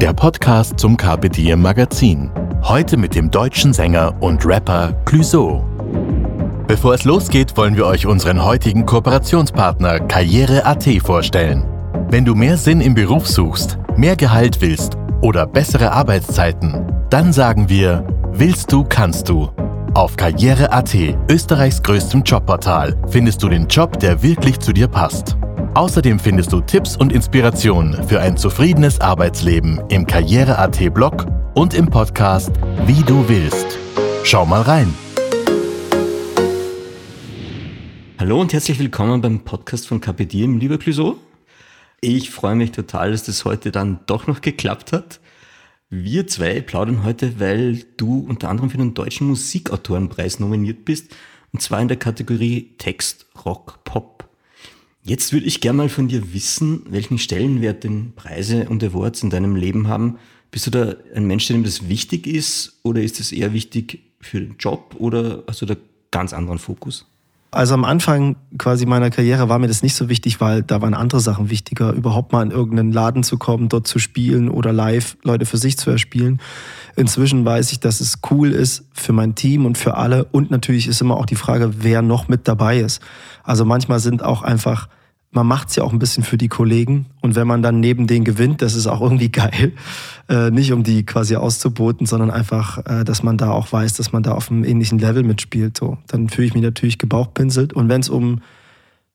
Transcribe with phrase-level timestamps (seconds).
[0.00, 2.30] der Podcast zum Carpe Diem Magazin.
[2.62, 5.64] Heute mit dem deutschen Sänger und Rapper Clouseau.
[6.68, 11.64] Bevor es losgeht, wollen wir euch unseren heutigen Kooperationspartner Karriere.at vorstellen.
[12.10, 17.68] Wenn du mehr Sinn im Beruf suchst, mehr Gehalt willst oder bessere Arbeitszeiten, dann sagen
[17.68, 19.50] wir, willst du, kannst du.
[19.94, 20.94] Auf Karriere.at,
[21.28, 25.36] Österreichs größtem Jobportal, findest du den Job, der wirklich zu dir passt.
[25.74, 32.50] Außerdem findest du Tipps und Inspirationen für ein zufriedenes Arbeitsleben im Karriere.at-Blog und im Podcast
[32.86, 33.78] Wie du willst.
[34.24, 34.92] Schau mal rein.
[38.18, 41.18] Hallo und herzlich willkommen beim Podcast von KPDM, lieber Clouseau.
[42.00, 45.20] Ich freue mich total, dass das heute dann doch noch geklappt hat.
[45.90, 51.14] Wir zwei plaudern heute, weil du unter anderem für den Deutschen Musikautorenpreis nominiert bist,
[51.52, 54.17] und zwar in der Kategorie Text, Rock, Pop.
[55.08, 59.30] Jetzt würde ich gerne mal von dir wissen, welchen Stellenwert denn Preise und Awards in
[59.30, 60.18] deinem Leben haben.
[60.50, 64.38] Bist du da ein Mensch, dem das wichtig ist oder ist es eher wichtig für
[64.38, 65.76] den Job oder hast du da
[66.10, 67.06] ganz anderen Fokus?
[67.50, 70.92] Also am Anfang quasi meiner Karriere war mir das nicht so wichtig, weil da waren
[70.92, 75.16] andere Sachen wichtiger, überhaupt mal in irgendeinen Laden zu kommen, dort zu spielen oder live
[75.22, 76.38] Leute für sich zu erspielen.
[76.96, 80.86] Inzwischen weiß ich, dass es cool ist für mein Team und für alle und natürlich
[80.86, 83.00] ist immer auch die Frage, wer noch mit dabei ist.
[83.42, 84.90] Also manchmal sind auch einfach
[85.30, 87.06] man macht es ja auch ein bisschen für die Kollegen.
[87.20, 89.72] Und wenn man dann neben denen gewinnt, das ist auch irgendwie geil.
[90.28, 94.12] Äh, nicht um die quasi auszuboten, sondern einfach, äh, dass man da auch weiß, dass
[94.12, 95.76] man da auf einem ähnlichen Level mitspielt.
[95.76, 95.98] So.
[96.06, 97.72] Dann fühle ich mich natürlich gebauchpinselt.
[97.72, 98.40] Und wenn es um,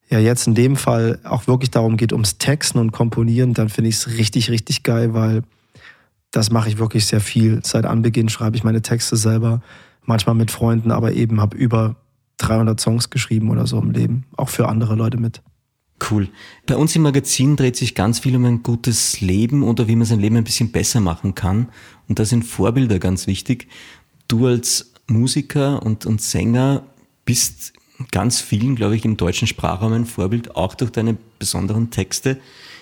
[0.08, 3.88] ja jetzt in dem Fall auch wirklich darum geht, ums Texten und Komponieren, dann finde
[3.88, 5.42] ich es richtig, richtig geil, weil
[6.30, 7.60] das mache ich wirklich sehr viel.
[7.64, 9.62] Seit Anbeginn schreibe ich meine Texte selber,
[10.04, 11.96] manchmal mit Freunden, aber eben habe über
[12.38, 15.42] 300 Songs geschrieben oder so im Leben, auch für andere Leute mit.
[16.10, 16.28] Cool.
[16.66, 20.06] Bei uns im Magazin dreht sich ganz viel um ein gutes Leben oder wie man
[20.06, 21.68] sein Leben ein bisschen besser machen kann.
[22.08, 23.68] Und da sind Vorbilder ganz wichtig.
[24.28, 26.82] Du als Musiker und, und Sänger
[27.24, 27.72] bist
[28.10, 32.38] ganz vielen, glaube ich, im deutschen Sprachraum ein Vorbild, auch durch deine besonderen Texte.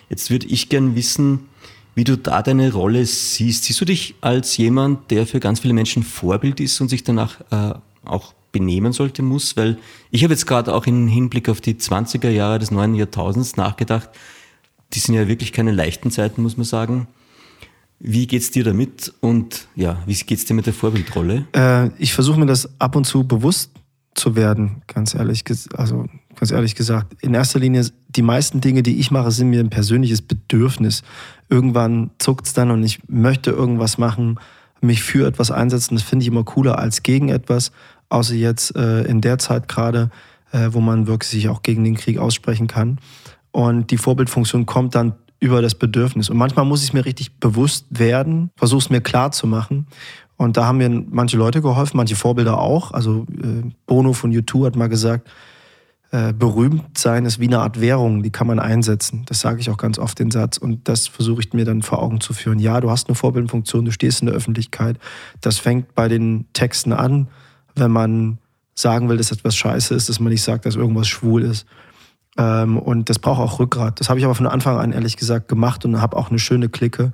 [0.09, 1.49] Jetzt würde ich gern wissen,
[1.95, 3.65] wie du da deine Rolle siehst.
[3.65, 7.41] Siehst du dich als jemand, der für ganz viele Menschen Vorbild ist und sich danach
[7.51, 7.75] äh,
[8.05, 9.79] auch benehmen sollte, muss, weil
[10.11, 14.11] ich habe jetzt gerade auch im Hinblick auf die 20er Jahre des neuen Jahrtausends nachgedacht.
[14.93, 17.09] Die sind ja wirklich keine leichten Zeiten, muss man sagen.
[17.99, 21.47] Wie geht's dir damit und ja, wie geht's dir mit der Vorbildrolle?
[21.55, 23.71] Äh, ich versuche mir das ab und zu bewusst
[24.15, 27.23] zu werden, ganz ehrlich, also ganz ehrlich gesagt.
[27.23, 31.03] In erster Linie, die meisten Dinge, die ich mache, sind mir ein persönliches Bedürfnis.
[31.49, 34.39] Irgendwann zuckt's dann und ich möchte irgendwas machen,
[34.81, 35.95] mich für etwas einsetzen.
[35.95, 37.73] Das finde ich immer cooler als gegen etwas
[38.13, 40.11] außer jetzt äh, in der Zeit gerade,
[40.53, 42.99] äh, wo man wirklich sich auch gegen den Krieg aussprechen kann.
[43.51, 46.31] Und die Vorbildfunktion kommt dann über das Bedürfnis.
[46.31, 49.87] Und manchmal muss ich mir richtig bewusst werden, versuche es mir klar zu machen.
[50.37, 52.93] Und da haben mir manche Leute geholfen, manche Vorbilder auch.
[52.93, 55.29] Also äh, Bono von U2 hat mal gesagt,
[56.11, 59.23] äh, berühmt sein ist wie eine Art Währung, die kann man einsetzen.
[59.27, 60.59] Das sage ich auch ganz oft den Satz.
[60.59, 62.59] Und das versuche ich mir dann vor Augen zu führen.
[62.59, 64.99] Ja, du hast eine Vorbildfunktion, du stehst in der Öffentlichkeit.
[65.41, 67.29] Das fängt bei den Texten an
[67.75, 68.39] wenn man
[68.75, 71.67] sagen will, dass etwas scheiße ist, dass man nicht sagt, dass irgendwas schwul ist.
[72.39, 74.01] Ähm, und das braucht auch Rückgrat.
[74.01, 76.69] Das habe ich aber von Anfang an ehrlich gesagt gemacht und habe auch eine schöne
[76.69, 77.13] Clique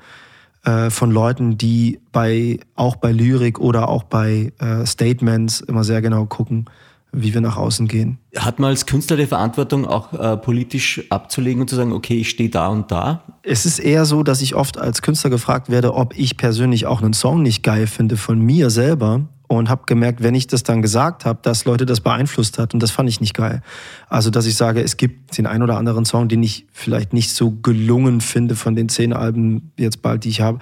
[0.65, 6.03] äh, von Leuten, die bei auch bei Lyrik oder auch bei äh, Statements immer sehr
[6.03, 6.67] genau gucken,
[7.11, 8.19] wie wir nach außen gehen.
[8.37, 12.31] Hat man als Künstler die Verantwortung, auch äh, politisch abzulegen und zu sagen, okay, ich
[12.31, 13.25] stehe da und da?
[13.43, 17.03] Es ist eher so, dass ich oft als Künstler gefragt werde, ob ich persönlich auch
[17.03, 20.83] einen Song nicht geil finde von mir selber und habe gemerkt, wenn ich das dann
[20.83, 23.63] gesagt habe, dass Leute das beeinflusst hat und das fand ich nicht geil.
[24.09, 27.31] Also, dass ich sage, es gibt den ein oder anderen Song, den ich vielleicht nicht
[27.31, 30.59] so gelungen finde von den zehn Alben jetzt bald, die ich habe.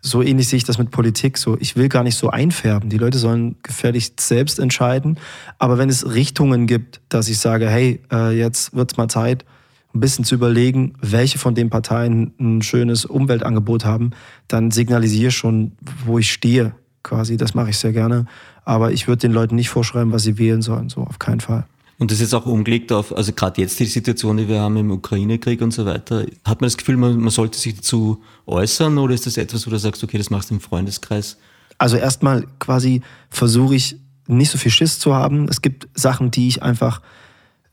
[0.00, 1.36] So ähnlich sehe ich das mit Politik.
[1.36, 2.88] So, ich will gar nicht so einfärben.
[2.88, 5.18] Die Leute sollen gefährlich selbst entscheiden.
[5.58, 9.44] Aber wenn es Richtungen gibt, dass ich sage, hey, äh, jetzt wird's mal Zeit,
[9.92, 14.12] ein bisschen zu überlegen, welche von den Parteien ein schönes Umweltangebot haben,
[14.48, 15.72] dann signalisiere schon,
[16.06, 16.72] wo ich stehe
[17.02, 17.36] quasi.
[17.36, 18.26] Das mache ich sehr gerne.
[18.64, 21.64] Aber ich würde den Leuten nicht vorschreiben, was sie wählen sollen, so auf keinen Fall.
[21.98, 24.76] Und das ist jetzt auch umgelegt auf, also gerade jetzt die Situation, die wir haben
[24.78, 26.24] im Ukraine-Krieg und so weiter.
[26.46, 29.70] Hat man das Gefühl, man, man sollte sich dazu äußern oder ist das etwas, wo
[29.70, 31.36] du sagst, okay, das machst du im Freundeskreis?
[31.76, 33.96] Also erstmal quasi versuche ich
[34.28, 35.46] nicht so viel Schiss zu haben.
[35.48, 37.02] Es gibt Sachen, die ich einfach,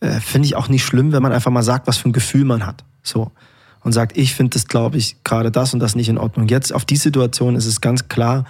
[0.01, 2.44] äh, finde ich auch nicht schlimm, wenn man einfach mal sagt, was für ein Gefühl
[2.44, 2.83] man hat.
[3.03, 3.31] So.
[3.81, 6.50] Und sagt, ich finde das, glaube ich, gerade das und das nicht in Ordnung.
[6.50, 8.44] Jetzt auf die Situation ist es ganz klar,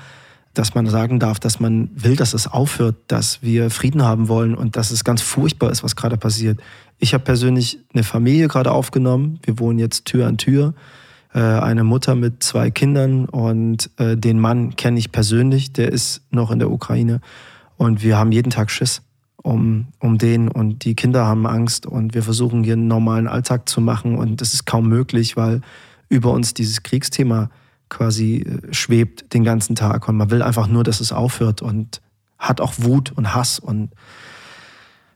[0.57, 4.55] dass man sagen darf, dass man will, dass es aufhört, dass wir Frieden haben wollen
[4.55, 6.59] und dass es ganz furchtbar ist, was gerade passiert.
[6.97, 9.39] Ich habe persönlich eine Familie gerade aufgenommen.
[9.43, 10.73] Wir wohnen jetzt Tür an Tür.
[11.33, 16.21] Äh, eine Mutter mit zwei Kindern und äh, den Mann kenne ich persönlich, der ist
[16.31, 17.21] noch in der Ukraine.
[17.75, 19.01] Und wir haben jeden Tag Schiss
[19.43, 23.69] um, um den und die Kinder haben Angst und wir versuchen hier einen normalen Alltag
[23.69, 25.61] zu machen und das ist kaum möglich, weil
[26.09, 27.49] über uns dieses Kriegsthema
[27.89, 32.01] quasi äh, schwebt den ganzen Tag und man will einfach nur, dass es aufhört und
[32.37, 33.91] hat auch Wut und Hass und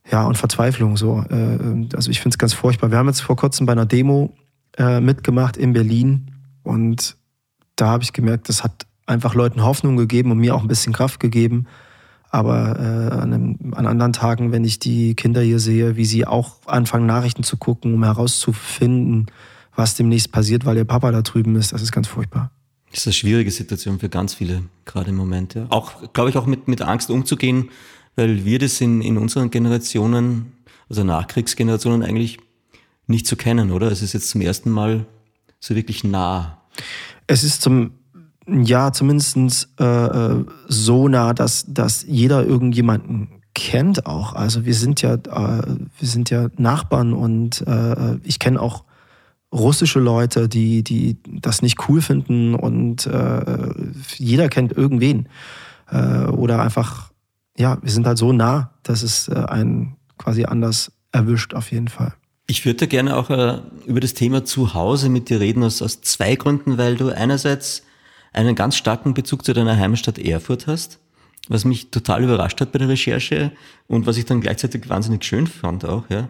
[0.10, 1.24] ja und Verzweiflung so.
[1.30, 2.92] Äh, also ich finde es ganz furchtbar.
[2.92, 4.36] Wir haben jetzt vor kurzem bei einer Demo
[4.78, 6.32] äh, mitgemacht in Berlin
[6.64, 7.18] und
[7.76, 10.94] da habe ich gemerkt, das hat einfach Leuten Hoffnung gegeben und mir auch ein bisschen
[10.94, 11.68] Kraft gegeben.
[12.30, 16.26] Aber äh, an, einem, an, anderen Tagen, wenn ich die Kinder hier sehe, wie sie
[16.26, 19.26] auch anfangen, Nachrichten zu gucken, um herauszufinden,
[19.76, 22.52] was demnächst passiert, weil ihr Papa da drüben ist, das ist ganz furchtbar.
[22.92, 25.54] Das ist eine schwierige Situation für ganz viele, gerade im Moment.
[25.54, 25.66] Ja.
[25.70, 27.70] Auch, glaube ich, auch mit, mit Angst umzugehen,
[28.16, 30.52] weil wir das in, in unseren Generationen,
[30.90, 32.40] also Nachkriegsgenerationen eigentlich
[33.08, 33.90] nicht so kennen, oder?
[33.92, 35.06] Es ist jetzt zum ersten Mal
[35.60, 36.62] so wirklich nah.
[37.28, 37.92] Es ist zum,
[38.46, 44.34] ja, zumindest äh, äh, so nah, dass, dass jeder irgendjemanden kennt auch.
[44.34, 45.18] Also wir sind ja, äh,
[46.00, 48.84] wir sind ja Nachbarn und äh, ich kenne auch
[49.52, 53.74] russische Leute, die, die das nicht cool finden und äh,
[54.18, 55.28] jeder kennt irgendwen.
[55.90, 57.12] Äh, oder einfach,
[57.58, 61.90] ja, wir sind halt so nah, dass es äh, einen quasi anders erwischt auf jeden
[61.90, 62.14] Fall.
[62.48, 66.36] Ich würde gerne auch äh, über das Thema Zuhause mit dir reden, aus, aus zwei
[66.36, 67.84] Gründen, weil du einerseits
[68.34, 71.00] einen ganz starken Bezug zu deiner Heimatstadt Erfurt hast,
[71.50, 73.52] was mich total überrascht hat bei der Recherche
[73.88, 76.30] und was ich dann gleichzeitig wahnsinnig schön fand auch, ja.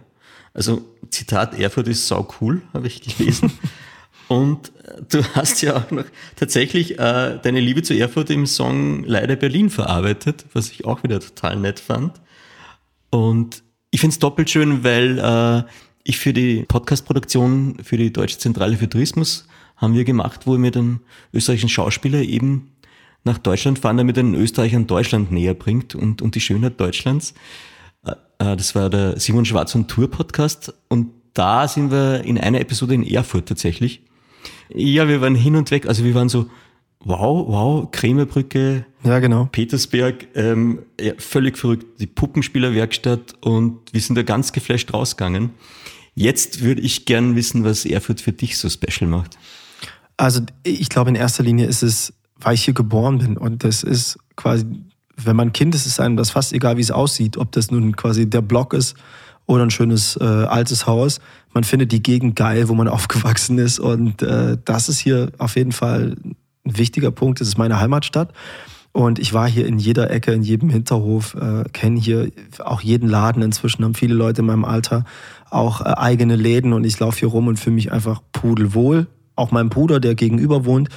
[0.53, 3.51] Also Zitat, Erfurt ist sau cool, habe ich gelesen.
[4.27, 6.05] Und äh, du hast ja auch noch
[6.35, 11.19] tatsächlich äh, deine Liebe zu Erfurt im Song Leider Berlin verarbeitet, was ich auch wieder
[11.19, 12.21] total nett fand.
[13.09, 15.69] Und ich finde es doppelt schön, weil äh,
[16.03, 20.71] ich für die Podcast-Produktion für die Deutsche Zentrale für Tourismus haben wir gemacht, wo wir
[20.71, 21.01] den
[21.33, 22.71] österreichischen Schauspieler eben
[23.23, 27.33] nach Deutschland fahren, damit er den Österreichern Deutschland näher bringt und, und die Schönheit Deutschlands.
[28.41, 32.59] Äh, das war der Simon Schwarz und Tour Podcast und da sind wir in einer
[32.59, 34.01] Episode in Erfurt tatsächlich.
[34.73, 36.49] Ja, wir waren hin und weg, also wir waren so,
[36.99, 39.47] wow, wow, Krämerbrücke, ja, genau.
[39.51, 45.51] Petersberg, ähm, ja, völlig verrückt, die Puppenspielerwerkstatt und wir sind da ganz geflasht rausgegangen.
[46.13, 49.37] Jetzt würde ich gern wissen, was Erfurt für dich so special macht.
[50.17, 53.83] Also ich glaube, in erster Linie ist es, weil ich hier geboren bin und das
[53.83, 54.65] ist quasi
[55.25, 57.37] wenn man Kind ist, ist einem das fast egal, wie es aussieht.
[57.37, 58.95] Ob das nun quasi der Block ist
[59.45, 61.19] oder ein schönes äh, altes Haus.
[61.53, 63.79] Man findet die Gegend geil, wo man aufgewachsen ist.
[63.79, 67.41] Und äh, das ist hier auf jeden Fall ein wichtiger Punkt.
[67.41, 68.33] Das ist meine Heimatstadt.
[68.93, 72.29] Und ich war hier in jeder Ecke, in jedem Hinterhof, äh, kenne hier
[72.59, 73.41] auch jeden Laden.
[73.41, 75.05] Inzwischen haben viele Leute in meinem Alter
[75.49, 79.07] auch äh, eigene Läden und ich laufe hier rum und fühle mich einfach pudelwohl.
[79.35, 80.89] Auch mein Bruder, der gegenüber wohnt.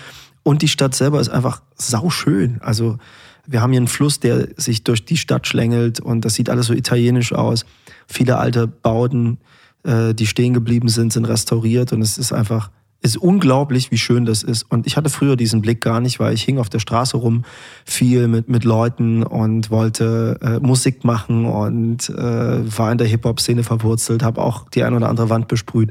[0.42, 2.58] Und die Stadt selber ist einfach sauschön.
[2.60, 2.98] Also
[3.46, 6.66] wir haben hier einen Fluss, der sich durch die Stadt schlängelt und das sieht alles
[6.66, 7.64] so italienisch aus.
[8.06, 9.38] Viele alte Bauten,
[9.84, 12.70] äh, die stehen geblieben sind, sind restauriert und es ist einfach
[13.04, 14.62] ist unglaublich, wie schön das ist.
[14.62, 17.44] Und ich hatte früher diesen Blick gar nicht, weil ich hing auf der Straße rum,
[17.84, 23.62] viel mit, mit Leuten und wollte äh, Musik machen und äh, war in der Hip-Hop-Szene
[23.62, 25.90] verwurzelt, habe auch die ein oder andere Wand besprüht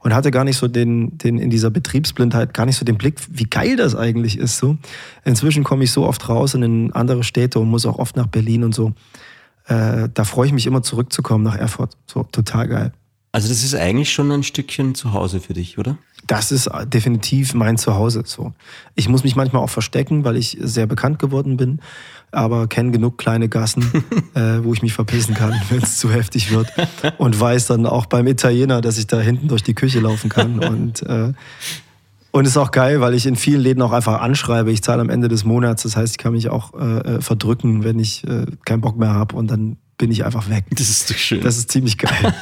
[0.00, 3.20] und hatte gar nicht so den, den in dieser Betriebsblindheit gar nicht so den Blick,
[3.30, 4.58] wie geil das eigentlich ist.
[4.58, 4.76] So.
[5.24, 8.64] Inzwischen komme ich so oft raus in andere Städte und muss auch oft nach Berlin
[8.64, 8.94] und so.
[9.66, 11.96] Äh, da freue ich mich immer zurückzukommen nach Erfurt.
[12.06, 12.92] So total geil.
[13.30, 15.98] Also das ist eigentlich schon ein Stückchen zu Hause für dich, oder?
[16.28, 18.22] Das ist definitiv mein Zuhause.
[18.24, 18.52] So.
[18.94, 21.80] Ich muss mich manchmal auch verstecken, weil ich sehr bekannt geworden bin,
[22.30, 23.82] aber kenne genug kleine Gassen,
[24.34, 26.70] äh, wo ich mich verpissen kann, wenn es zu heftig wird.
[27.16, 30.58] Und weiß dann auch beim Italiener, dass ich da hinten durch die Küche laufen kann.
[30.64, 31.32] Und äh,
[32.30, 34.70] und ist auch geil, weil ich in vielen Läden auch einfach anschreibe.
[34.70, 35.84] Ich zahle am Ende des Monats.
[35.84, 39.14] Das heißt, ich kann mich auch äh, äh verdrücken, wenn ich äh, keinen Bock mehr
[39.14, 39.34] habe.
[39.34, 40.66] Und dann bin ich einfach weg.
[40.70, 41.40] Das ist doch schön.
[41.40, 42.34] Das ist ziemlich geil.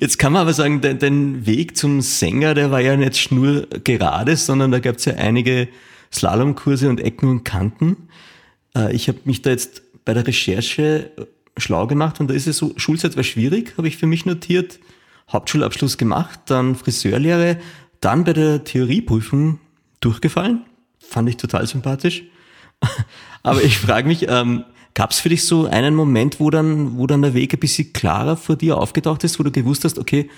[0.00, 3.66] Jetzt kann man aber sagen, dein, dein Weg zum Sänger, der war ja nicht schnur
[3.84, 5.68] gerade, sondern da gab es ja einige
[6.12, 8.08] Slalomkurse und Ecken und Kanten.
[8.76, 11.10] Äh, ich habe mich da jetzt bei der Recherche
[11.56, 14.78] schlau gemacht und da ist es so, Schulzeit war schwierig, habe ich für mich notiert.
[15.32, 17.58] Hauptschulabschluss gemacht, dann Friseurlehre,
[18.00, 19.58] dann bei der Theorieprüfung
[20.00, 20.62] durchgefallen.
[20.98, 22.24] Fand ich total sympathisch.
[23.42, 27.06] Aber ich frage mich, ähm, gab es für dich so einen Moment, wo dann, wo
[27.06, 30.30] dann der Weg ein bisschen klarer vor dir aufgetaucht ist, wo du gewusst hast, okay,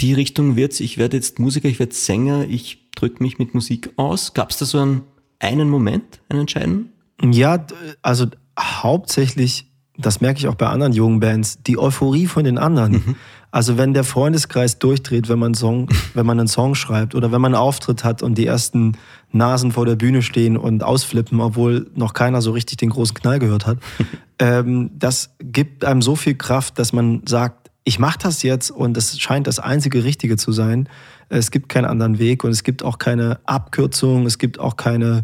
[0.00, 3.90] die Richtung wird's, ich werde jetzt Musiker, ich werde Sänger, ich drücke mich mit Musik
[3.96, 4.34] aus.
[4.34, 5.02] Gab es da so einen,
[5.38, 6.92] einen Moment, einen entscheidenden?
[7.22, 7.64] Ja,
[8.02, 8.26] also
[8.58, 12.92] hauptsächlich, das merke ich auch bei anderen jungen Bands, die Euphorie von den anderen.
[12.92, 13.16] Mhm.
[13.50, 17.40] Also wenn der Freundeskreis durchdreht, wenn man, Song, wenn man einen Song schreibt oder wenn
[17.40, 18.96] man einen Auftritt hat und die ersten
[19.30, 23.38] Nasen vor der Bühne stehen und ausflippen, obwohl noch keiner so richtig den großen Knall
[23.38, 23.78] gehört hat,
[24.40, 28.96] ähm, das gibt einem so viel Kraft, dass man sagt, ich mache das jetzt und
[28.96, 30.88] es scheint das einzige Richtige zu sein.
[31.28, 35.22] Es gibt keinen anderen Weg und es gibt auch keine Abkürzung, es gibt auch keine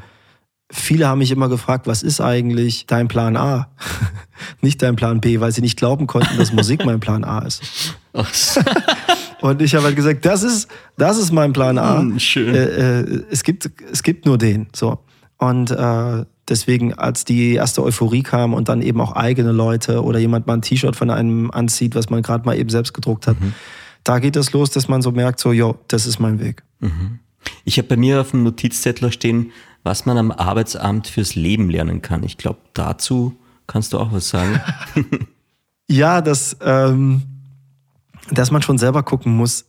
[0.72, 3.68] Viele haben mich immer gefragt, was ist eigentlich dein Plan A?
[4.60, 7.96] nicht dein Plan B, weil sie nicht glauben konnten, dass Musik mein Plan A ist.
[9.40, 11.98] und ich habe halt gesagt, das ist, das ist mein Plan A.
[11.98, 12.54] Hm, schön.
[12.54, 14.68] Äh, äh, es, gibt, es gibt nur den.
[14.72, 15.00] So.
[15.38, 20.18] Und äh, deswegen, als die erste Euphorie kam und dann eben auch eigene Leute oder
[20.18, 23.40] jemand mal ein T-Shirt von einem anzieht, was man gerade mal eben selbst gedruckt hat,
[23.40, 23.54] mhm.
[24.04, 26.62] da geht es los, dass man so merkt, so, jo, das ist mein Weg.
[26.80, 27.20] Mhm.
[27.64, 32.02] Ich habe bei mir auf dem Notizzettel stehen, was man am Arbeitsamt fürs Leben lernen
[32.02, 32.22] kann.
[32.22, 34.60] Ich glaube, dazu kannst du auch was sagen.
[35.88, 37.22] ja, dass, ähm,
[38.30, 39.66] dass man schon selber gucken muss,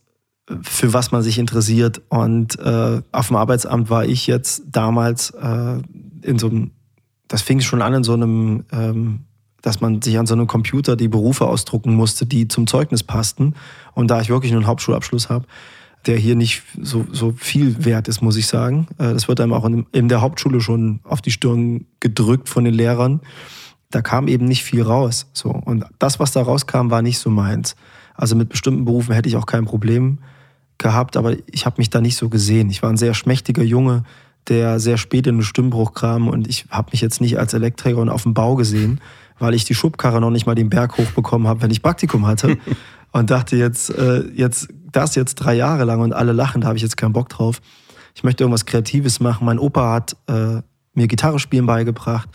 [0.62, 2.02] für was man sich interessiert.
[2.08, 5.80] Und äh, auf dem Arbeitsamt war ich jetzt damals äh,
[6.22, 6.72] in so einem,
[7.28, 9.20] das fing schon an in so einem, ähm,
[9.62, 13.54] dass man sich an so einem Computer die Berufe ausdrucken musste, die zum Zeugnis passten.
[13.94, 15.46] Und da ich wirklich nur einen Hauptschulabschluss habe,
[16.06, 18.88] der hier nicht so, so viel wert ist, muss ich sagen.
[18.98, 22.64] Äh, das wird einem auch in, in der Hauptschule schon auf die Stirn gedrückt von
[22.64, 23.20] den Lehrern.
[23.90, 25.26] Da kam eben nicht viel raus.
[25.32, 25.50] So.
[25.50, 27.76] Und das, was da rauskam, war nicht so meins.
[28.14, 30.18] Also mit bestimmten Berufen hätte ich auch kein Problem
[30.78, 32.68] gehabt, aber ich habe mich da nicht so gesehen.
[32.70, 34.04] Ich war ein sehr schmächtiger Junge,
[34.48, 37.98] der sehr spät in den Stimmbruch kam und ich habe mich jetzt nicht als Elektriker
[37.98, 39.00] und auf dem Bau gesehen,
[39.38, 42.58] weil ich die Schubkarre noch nicht mal den Berg hochbekommen habe, wenn ich Praktikum hatte.
[43.12, 46.76] und dachte jetzt, äh, jetzt das jetzt drei Jahre lang und alle lachen, da habe
[46.76, 47.60] ich jetzt keinen Bock drauf.
[48.14, 49.46] Ich möchte irgendwas Kreatives machen.
[49.46, 50.62] Mein Opa hat äh,
[50.94, 52.28] mir Gitarre spielen beigebracht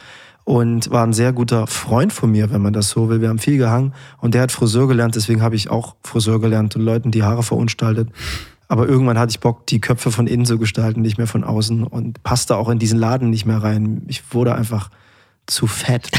[0.43, 3.21] und war ein sehr guter Freund von mir, wenn man das so will.
[3.21, 6.75] Wir haben viel gehangen und der hat Friseur gelernt, deswegen habe ich auch Friseur gelernt
[6.75, 8.09] und Leuten die Haare verunstaltet.
[8.69, 11.83] Aber irgendwann hatte ich Bock, die Köpfe von innen zu gestalten, nicht mehr von außen
[11.83, 14.03] und passte auch in diesen Laden nicht mehr rein.
[14.07, 14.89] Ich wurde einfach
[15.47, 16.09] zu fett.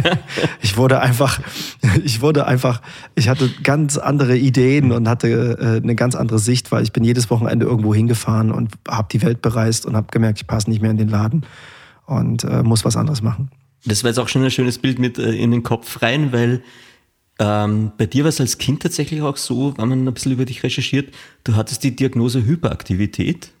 [0.62, 1.40] ich wurde einfach,
[2.04, 2.80] ich wurde einfach,
[3.14, 7.02] ich hatte ganz andere Ideen und hatte äh, eine ganz andere Sicht, weil ich bin
[7.02, 10.82] jedes Wochenende irgendwo hingefahren und habe die Welt bereist und habe gemerkt, ich passe nicht
[10.82, 11.44] mehr in den Laden
[12.06, 13.50] und äh, muss was anderes machen.
[13.84, 16.62] Das war jetzt auch schon ein schönes Bild mit äh, in den Kopf rein, weil
[17.38, 20.44] ähm, bei dir war es als Kind tatsächlich auch so, wenn man ein bisschen über
[20.44, 21.14] dich recherchiert,
[21.44, 23.52] du hattest die Diagnose Hyperaktivität.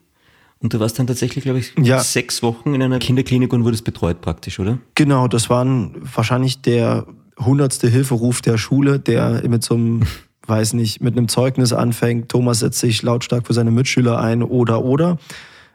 [0.60, 2.00] Und du warst dann tatsächlich, glaube ich, ja.
[2.00, 4.78] sechs Wochen in einer Kinderklinik und wurdest betreut praktisch, oder?
[4.94, 7.06] Genau, das war wahrscheinlich der
[7.38, 10.02] hundertste Hilferuf der Schule, der mit so einem,
[10.46, 12.30] weiß nicht, mit einem Zeugnis anfängt.
[12.30, 15.18] Thomas setzt sich lautstark für seine Mitschüler ein oder oder.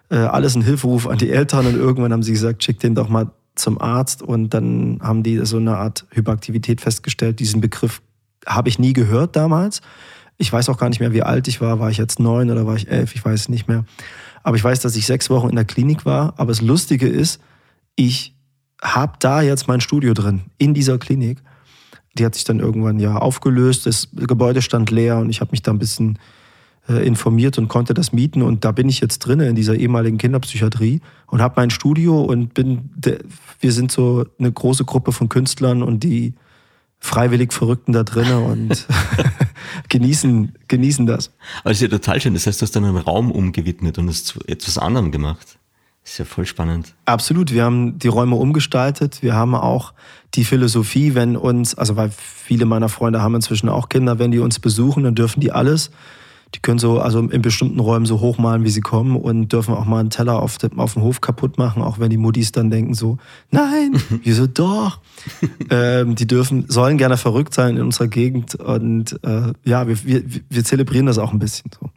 [0.09, 3.07] Äh, alles ein Hilferuf an die Eltern und irgendwann haben sie gesagt, schick den doch
[3.07, 7.39] mal zum Arzt und dann haben die so eine Art Hyperaktivität festgestellt.
[7.39, 8.01] Diesen Begriff
[8.45, 9.81] habe ich nie gehört damals.
[10.37, 11.79] Ich weiß auch gar nicht mehr, wie alt ich war.
[11.79, 13.13] War ich jetzt neun oder war ich elf?
[13.13, 13.85] Ich weiß es nicht mehr.
[14.43, 16.33] Aber ich weiß, dass ich sechs Wochen in der Klinik war.
[16.37, 17.41] Aber das Lustige ist,
[17.95, 18.35] ich
[18.81, 21.39] habe da jetzt mein Studio drin, in dieser Klinik.
[22.17, 23.85] Die hat sich dann irgendwann ja aufgelöst.
[23.85, 26.19] Das Gebäude stand leer und ich habe mich da ein bisschen
[26.89, 28.41] äh, informiert und konnte das mieten.
[28.41, 32.53] Und da bin ich jetzt drin in dieser ehemaligen Kinderpsychiatrie und habe mein Studio und
[32.53, 32.89] bin,
[33.59, 36.33] wir sind so eine große Gruppe von Künstlern und die
[37.01, 38.87] freiwillig Verrückten da drinnen und
[39.89, 41.31] genießen, genießen das.
[41.63, 42.33] Aber ist ja total schön.
[42.33, 45.57] Das heißt, du hast dann einen Raum umgewidmet und es zu etwas anderem gemacht.
[46.03, 46.95] Das ist ja voll spannend.
[47.05, 47.51] Absolut.
[47.51, 49.21] Wir haben die Räume umgestaltet.
[49.21, 49.93] Wir haben auch
[50.35, 54.39] die Philosophie, wenn uns, also weil viele meiner Freunde haben inzwischen auch Kinder, wenn die
[54.39, 55.91] uns besuchen, dann dürfen die alles.
[56.53, 59.85] Die können so, also in bestimmten Räumen so hochmalen, wie sie kommen und dürfen auch
[59.85, 62.69] mal einen Teller auf dem, auf dem Hof kaputt machen, auch wenn die Muddis dann
[62.69, 63.17] denken so,
[63.51, 64.99] nein, wieso doch?
[65.69, 70.23] ähm, die dürfen, sollen gerne verrückt sein in unserer Gegend und äh, ja, wir, wir,
[70.49, 71.89] wir zelebrieren das auch ein bisschen so.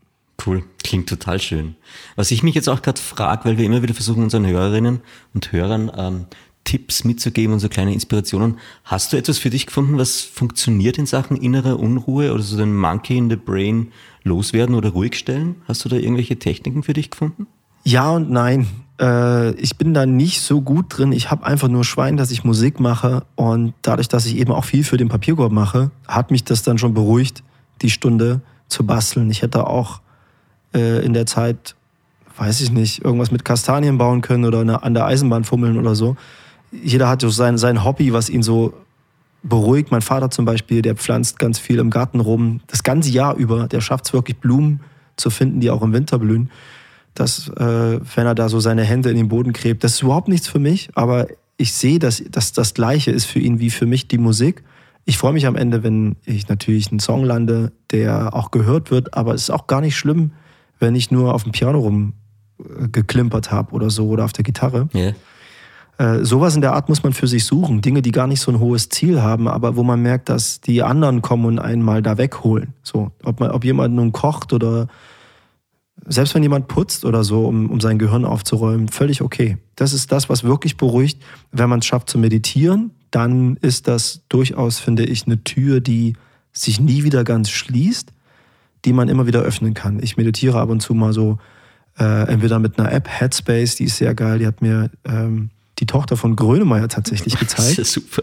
[0.45, 1.77] Cool, klingt total schön.
[2.17, 5.01] Was ich mich jetzt auch gerade frage, weil wir immer wieder versuchen, unseren Hörerinnen
[5.33, 6.27] und Hörern ähm,
[6.65, 8.59] Tipps mitzugeben und so kleine Inspirationen.
[8.85, 12.75] Hast du etwas für dich gefunden, was funktioniert in Sachen innerer Unruhe oder so den
[12.75, 13.93] Monkey in the Brain
[14.23, 15.57] loswerden oder ruhig stellen?
[15.69, 17.47] Hast du da irgendwelche Techniken für dich gefunden?
[17.85, 18.67] Ja und nein.
[18.99, 21.13] äh, ich bin da nicht so gut drin.
[21.13, 23.25] Ich habe einfach nur Schwein, dass ich Musik mache.
[23.35, 26.79] Und dadurch, dass ich eben auch viel für den Papierkorb mache, hat mich das dann
[26.79, 27.43] schon beruhigt,
[27.83, 29.31] die Stunde zu basteln.
[29.31, 30.01] Ich hätte auch
[30.75, 31.77] äh, in der Zeit,
[32.39, 36.17] weiß ich nicht, irgendwas mit Kastanien bauen können oder an der Eisenbahn fummeln oder so.
[36.83, 38.75] Jeder hat so sein, sein Hobby, was ihn so
[39.43, 39.91] beruhigt.
[39.91, 43.69] Mein Vater zum Beispiel, der pflanzt ganz viel im Garten rum, das ganze Jahr über.
[43.69, 44.81] Der schafft es wirklich, Blumen
[45.17, 46.51] zu finden, die auch im Winter blühen
[47.15, 50.29] dass äh, wenn er da so seine Hände in den Boden gräbt, das ist überhaupt
[50.29, 53.87] nichts für mich, aber ich sehe, dass, dass das Gleiche ist für ihn wie für
[53.87, 54.65] mich die Musik.
[55.05, 59.15] Ich freue mich am Ende, wenn ich natürlich einen Song lande, der auch gehört wird,
[59.15, 60.33] aber es ist auch gar nicht schlimm,
[60.81, 61.79] wenn ich nur auf dem Piano
[62.59, 64.89] rumgeklimpert habe oder so oder auf der Gitarre.
[64.93, 65.15] Yeah.
[65.99, 67.81] Äh, sowas in der Art muss man für sich suchen.
[67.81, 70.83] Dinge, die gar nicht so ein hohes Ziel haben, aber wo man merkt, dass die
[70.83, 72.75] anderen kommen und einen mal da wegholen.
[72.83, 74.89] So, ob, man, ob jemand nun kocht oder
[76.07, 79.59] selbst wenn jemand putzt oder so, um, um sein Gehirn aufzuräumen, völlig okay.
[79.77, 81.23] Das ist das, was wirklich beruhigt.
[81.53, 86.15] Wenn man es schafft zu meditieren, dann ist das durchaus, finde ich, eine Tür, die
[86.53, 88.13] sich nie wieder ganz schließt,
[88.85, 90.01] die man immer wieder öffnen kann.
[90.03, 91.39] Ich meditiere ab und zu mal so,
[91.99, 95.87] äh, entweder mit einer App, Headspace, die ist sehr geil, die hat mir ähm, die
[95.87, 97.79] Tochter von Grönemeyer tatsächlich gezeigt.
[97.79, 98.23] Das ist ja super.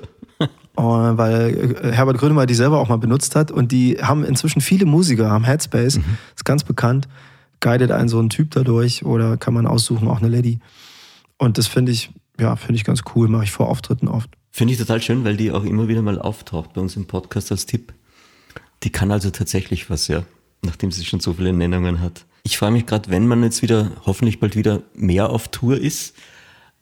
[0.76, 4.62] Und weil äh, Herbert Grönemeyer die selber auch mal benutzt hat und die haben inzwischen
[4.62, 6.18] viele Musiker, haben Headspace, mhm.
[6.36, 7.08] ist ganz bekannt
[7.62, 10.60] guidet einen so ein Typ dadurch oder kann man aussuchen, auch eine Lady.
[11.38, 14.30] Und das finde ich, ja, finde ich ganz cool, mache ich vor Auftritten oft.
[14.52, 17.52] Finde ich total schön, weil die auch immer wieder mal auftaucht bei uns im Podcast
[17.52, 17.94] als Tipp.
[18.84, 20.24] Die kann also tatsächlich was, ja,
[20.64, 22.26] nachdem sie schon so viele Nennungen hat.
[22.44, 26.16] Ich freue mich gerade, wenn man jetzt wieder, hoffentlich bald wieder mehr auf Tour ist,
[26.18, 26.22] äh,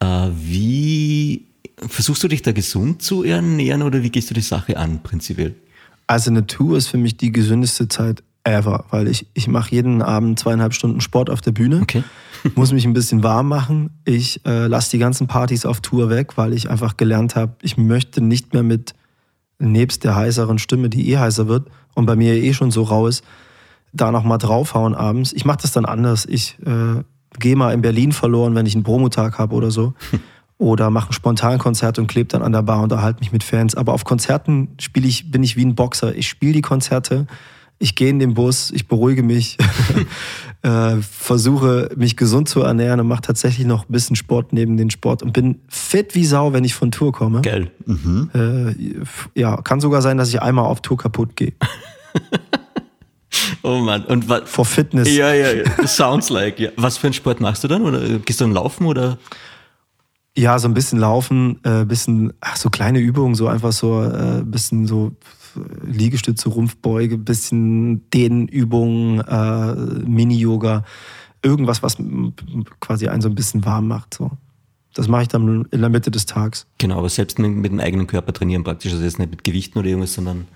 [0.01, 1.45] wie
[1.87, 5.55] versuchst du dich da gesund zu ernähren oder wie gehst du die Sache an, prinzipiell?
[6.07, 10.01] Also eine Tour ist für mich die gesündeste Zeit ever, weil ich, ich mache jeden
[10.01, 12.03] Abend zweieinhalb Stunden Sport auf der Bühne, okay.
[12.55, 13.89] muss mich ein bisschen warm machen.
[14.05, 17.77] Ich äh, lasse die ganzen Partys auf Tour weg, weil ich einfach gelernt habe, ich
[17.77, 18.95] möchte nicht mehr mit
[19.59, 23.07] nebst der heißeren Stimme, die eh heißer wird und bei mir eh schon so rau
[23.07, 23.23] ist,
[23.91, 25.33] da nochmal draufhauen abends.
[25.33, 26.25] Ich mache das dann anders.
[26.25, 27.03] Ich äh,
[27.37, 29.93] gehe mal in Berlin verloren, wenn ich einen Promotag habe oder so.
[30.57, 33.75] oder mache ein Spontankonzert und klebe dann an der Bar und erhalte mich mit Fans.
[33.75, 36.15] Aber auf Konzerten spiele ich, bin ich wie ein Boxer.
[36.15, 37.27] Ich spiele die Konzerte
[37.79, 39.57] ich gehe in den Bus, ich beruhige mich,
[40.61, 44.89] äh, versuche mich gesund zu ernähren und mache tatsächlich noch ein bisschen Sport neben den
[44.89, 47.41] Sport und bin fit wie Sau, wenn ich von Tour komme.
[47.41, 47.71] Geil.
[47.85, 48.29] Mhm.
[48.33, 51.53] Äh, ja, kann sogar sein, dass ich einmal auf Tour kaputt gehe.
[53.63, 54.49] Oh Mann, und was?
[54.49, 55.09] Vor Fitness.
[55.15, 55.87] Ja, ja, ja.
[55.87, 56.59] Sounds like.
[56.59, 56.69] Ja.
[56.75, 57.83] Was für einen Sport machst du dann?
[57.83, 59.17] Oder gehst du dann laufen oder?
[60.37, 64.41] Ja, so ein bisschen laufen, äh, bisschen, ach, so kleine Übungen, so einfach so, äh,
[64.43, 65.11] bisschen so
[65.85, 69.75] Liegestütze, Rumpfbeuge, bisschen Dehnübungen, äh,
[70.07, 70.85] Mini-Yoga,
[71.41, 71.97] irgendwas, was
[72.79, 74.13] quasi einen so ein bisschen warm macht.
[74.13, 74.31] So.
[74.93, 76.67] Das mache ich dann in der Mitte des Tages.
[76.77, 78.91] Genau, aber selbst mit, mit dem eigenen Körper trainieren praktisch.
[78.91, 80.47] Also jetzt nicht mit Gewichten oder irgendwas, sondern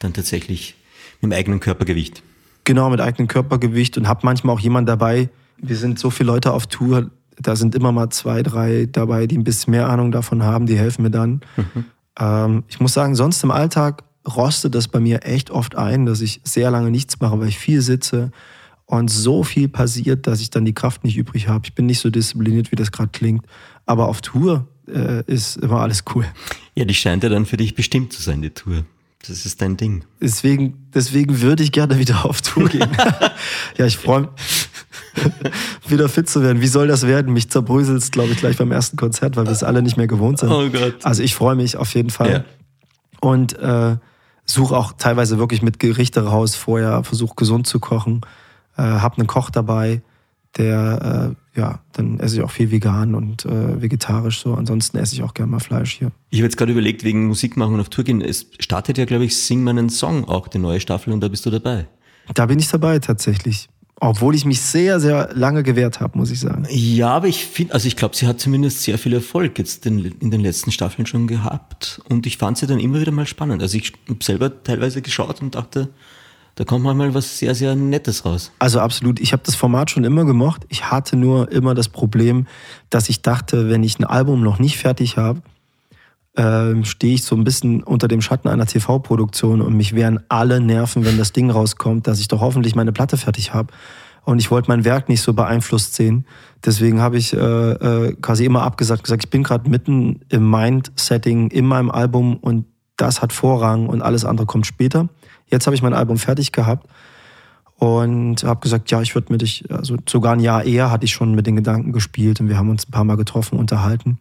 [0.00, 0.74] dann tatsächlich
[1.20, 2.22] mit dem eigenen Körpergewicht.
[2.64, 5.28] Genau, mit eigenem Körpergewicht und habe manchmal auch jemanden dabei.
[5.58, 9.38] Wir sind so viele Leute auf Tour, da sind immer mal zwei, drei dabei, die
[9.38, 11.40] ein bisschen mehr Ahnung davon haben, die helfen mir dann.
[11.56, 11.84] Mhm.
[12.18, 16.20] Ähm, ich muss sagen, sonst im Alltag rostet das bei mir echt oft ein, dass
[16.20, 18.30] ich sehr lange nichts mache, weil ich viel sitze
[18.86, 21.62] und so viel passiert, dass ich dann die Kraft nicht übrig habe.
[21.64, 23.46] Ich bin nicht so diszipliniert, wie das gerade klingt.
[23.86, 26.26] Aber auf Tour äh, ist immer alles cool.
[26.74, 28.84] Ja, die scheint ja dann für dich bestimmt zu sein, die Tour.
[29.26, 30.04] Das ist dein Ding.
[30.20, 32.88] Deswegen, deswegen würde ich gerne wieder auf Tour gehen.
[33.76, 34.30] ja, ich freue mich,
[35.88, 36.62] wieder fit zu werden.
[36.62, 37.32] Wie soll das werden?
[37.32, 40.38] Mich zerbröselt glaube ich, gleich beim ersten Konzert, weil wir es alle nicht mehr gewohnt
[40.38, 40.50] sind.
[40.50, 41.04] Oh Gott.
[41.04, 42.32] Also ich freue mich auf jeden Fall.
[42.32, 42.44] Ja.
[43.20, 43.96] Und äh,
[44.46, 48.22] suche auch teilweise wirklich mit Gerichte raus vorher, versuche gesund zu kochen,
[48.76, 50.02] äh, habe einen Koch dabei,
[50.56, 54.54] der, äh, ja, dann esse ich auch viel vegan und äh, vegetarisch so.
[54.54, 56.12] Ansonsten esse ich auch gerne mal Fleisch hier.
[56.30, 58.20] Ich habe jetzt gerade überlegt, wegen Musik machen und auf Tour gehen.
[58.20, 61.44] Es startet ja, glaube ich, Sing meinen Song auch, die neue Staffel, und da bist
[61.46, 61.86] du dabei.
[62.34, 63.68] Da bin ich dabei tatsächlich.
[64.02, 66.66] Obwohl ich mich sehr, sehr lange gewehrt habe, muss ich sagen.
[66.70, 69.98] Ja, aber ich finde, also ich glaube, sie hat zumindest sehr viel Erfolg jetzt in,
[70.20, 72.00] in den letzten Staffeln schon gehabt.
[72.08, 73.60] Und ich fand sie dann immer wieder mal spannend.
[73.60, 75.90] Also ich habe selber teilweise geschaut und dachte,
[76.60, 78.52] da kommt mal was sehr, sehr Nettes raus.
[78.58, 79.18] Also absolut.
[79.18, 80.66] Ich habe das Format schon immer gemocht.
[80.68, 82.46] Ich hatte nur immer das Problem,
[82.90, 85.40] dass ich dachte, wenn ich ein Album noch nicht fertig habe,
[86.34, 90.60] äh, stehe ich so ein bisschen unter dem Schatten einer TV-Produktion und mich wären alle
[90.60, 93.72] Nerven, wenn das Ding rauskommt, dass ich doch hoffentlich meine Platte fertig habe.
[94.26, 96.26] Und ich wollte mein Werk nicht so beeinflusst sehen.
[96.62, 101.52] Deswegen habe ich äh, äh, quasi immer abgesagt, gesagt, ich bin gerade mitten im Mind-Setting
[101.52, 102.66] in meinem Album und
[102.98, 105.08] das hat Vorrang und alles andere kommt später.
[105.50, 106.86] Jetzt habe ich mein Album fertig gehabt
[107.80, 111.12] und habe gesagt, ja, ich würde mit dich, also sogar ein Jahr eher hatte ich
[111.12, 114.18] schon mit den Gedanken gespielt und wir haben uns ein paar Mal getroffen, unterhalten.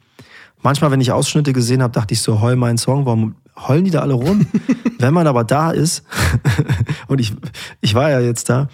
[0.62, 3.36] Manchmal, wenn ich Ausschnitte gesehen habe, dachte ich so, heul mein Song, warum
[3.68, 4.46] heulen die da alle rum?
[5.00, 6.04] wenn man aber da ist,
[7.08, 7.34] und ich,
[7.82, 8.70] ich war ja jetzt da,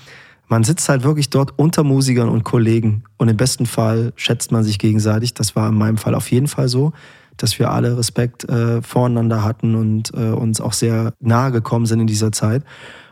[0.47, 4.63] man sitzt halt wirklich dort unter Musikern und Kollegen und im besten Fall schätzt man
[4.63, 5.33] sich gegenseitig.
[5.33, 6.93] Das war in meinem Fall auf jeden Fall so,
[7.37, 11.99] dass wir alle Respekt äh, voreinander hatten und äh, uns auch sehr nahe gekommen sind
[11.99, 12.63] in dieser Zeit.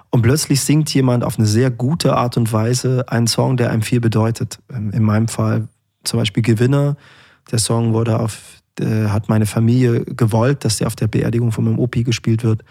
[0.09, 3.81] Und plötzlich singt jemand auf eine sehr gute Art und Weise einen Song, der einem
[3.81, 4.59] viel bedeutet.
[4.71, 5.67] Ähm, in meinem Fall
[6.03, 6.97] zum Beispiel Gewinner.
[7.51, 11.65] Der Song wurde auf, äh, hat meine Familie gewollt, dass der auf der Beerdigung von
[11.65, 12.63] meinem Opi gespielt wird.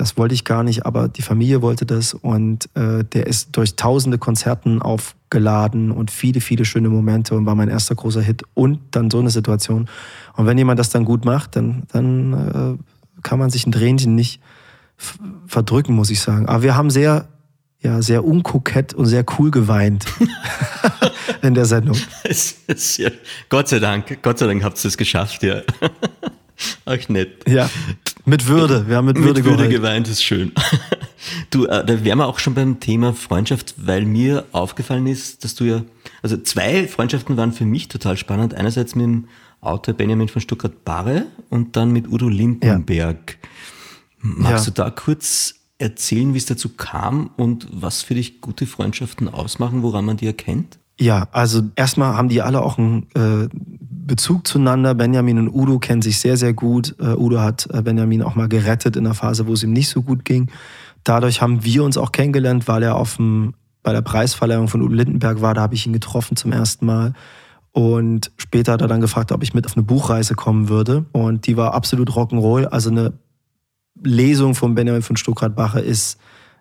[0.00, 3.76] Das wollte ich gar nicht, aber die Familie wollte das und äh, der ist durch
[3.76, 8.80] tausende Konzerten aufgeladen und viele, viele schöne Momente und war mein erster großer Hit und
[8.92, 9.90] dann so eine Situation.
[10.36, 14.14] Und wenn jemand das dann gut macht, dann, dann äh, kann man sich ein Tränchen
[14.14, 14.40] nicht
[15.46, 16.46] verdrücken, muss ich sagen.
[16.46, 17.28] Aber wir haben sehr,
[17.80, 20.06] ja, sehr unkokett und sehr cool geweint
[21.42, 21.98] in der Sendung.
[22.96, 23.10] Ja,
[23.50, 25.60] Gott sei Dank, Gott sei Dank habt ihr es geschafft, ja.
[26.86, 27.46] Ach nett.
[27.46, 27.68] Ja,
[28.30, 28.88] mit Würde.
[28.88, 30.52] Wir haben mit Würde, mit Würde geweint, ist schön.
[31.50, 35.54] Du, äh, da wären wir auch schon beim Thema Freundschaft, weil mir aufgefallen ist, dass
[35.54, 35.82] du ja,
[36.22, 38.54] also zwei Freundschaften waren für mich total spannend.
[38.54, 39.28] Einerseits mit dem
[39.60, 43.38] Autor Benjamin von Stuttgart-Barre und dann mit Udo Lindenberg.
[43.42, 43.48] Ja.
[44.22, 44.72] Magst ja.
[44.72, 49.82] du da kurz erzählen, wie es dazu kam und was für dich gute Freundschaften ausmachen,
[49.82, 50.78] woran man die erkennt?
[50.98, 53.48] Ja, also erstmal haben die alle auch einen äh,
[54.10, 54.96] Bezug zueinander.
[54.96, 56.96] Benjamin und Udo kennen sich sehr, sehr gut.
[56.98, 59.88] Äh, Udo hat äh, Benjamin auch mal gerettet in der Phase, wo es ihm nicht
[59.88, 60.50] so gut ging.
[61.04, 64.92] Dadurch haben wir uns auch kennengelernt, weil er auf dem, bei der Preisverleihung von Udo
[64.92, 65.54] Lindenberg war.
[65.54, 67.12] Da habe ich ihn getroffen zum ersten Mal.
[67.70, 71.04] Und später hat er dann gefragt, ob ich mit auf eine Buchreise kommen würde.
[71.12, 73.12] Und die war absolut Rock'n'Roll, also eine
[74.02, 76.18] Lesung von Benjamin von Stuckrad-Bacher ist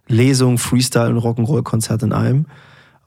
[0.07, 2.45] Lesung, Freestyle und Rock'n'Roll-Konzert in einem.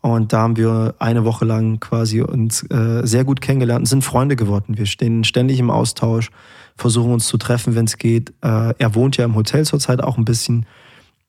[0.03, 4.05] Und da haben wir eine Woche lang quasi uns äh, sehr gut kennengelernt und sind
[4.05, 4.77] Freunde geworden.
[4.77, 6.31] Wir stehen ständig im Austausch,
[6.77, 8.31] versuchen uns zu treffen, wenn es geht.
[8.43, 10.67] Äh, er wohnt ja im Hotel zurzeit auch ein bisschen.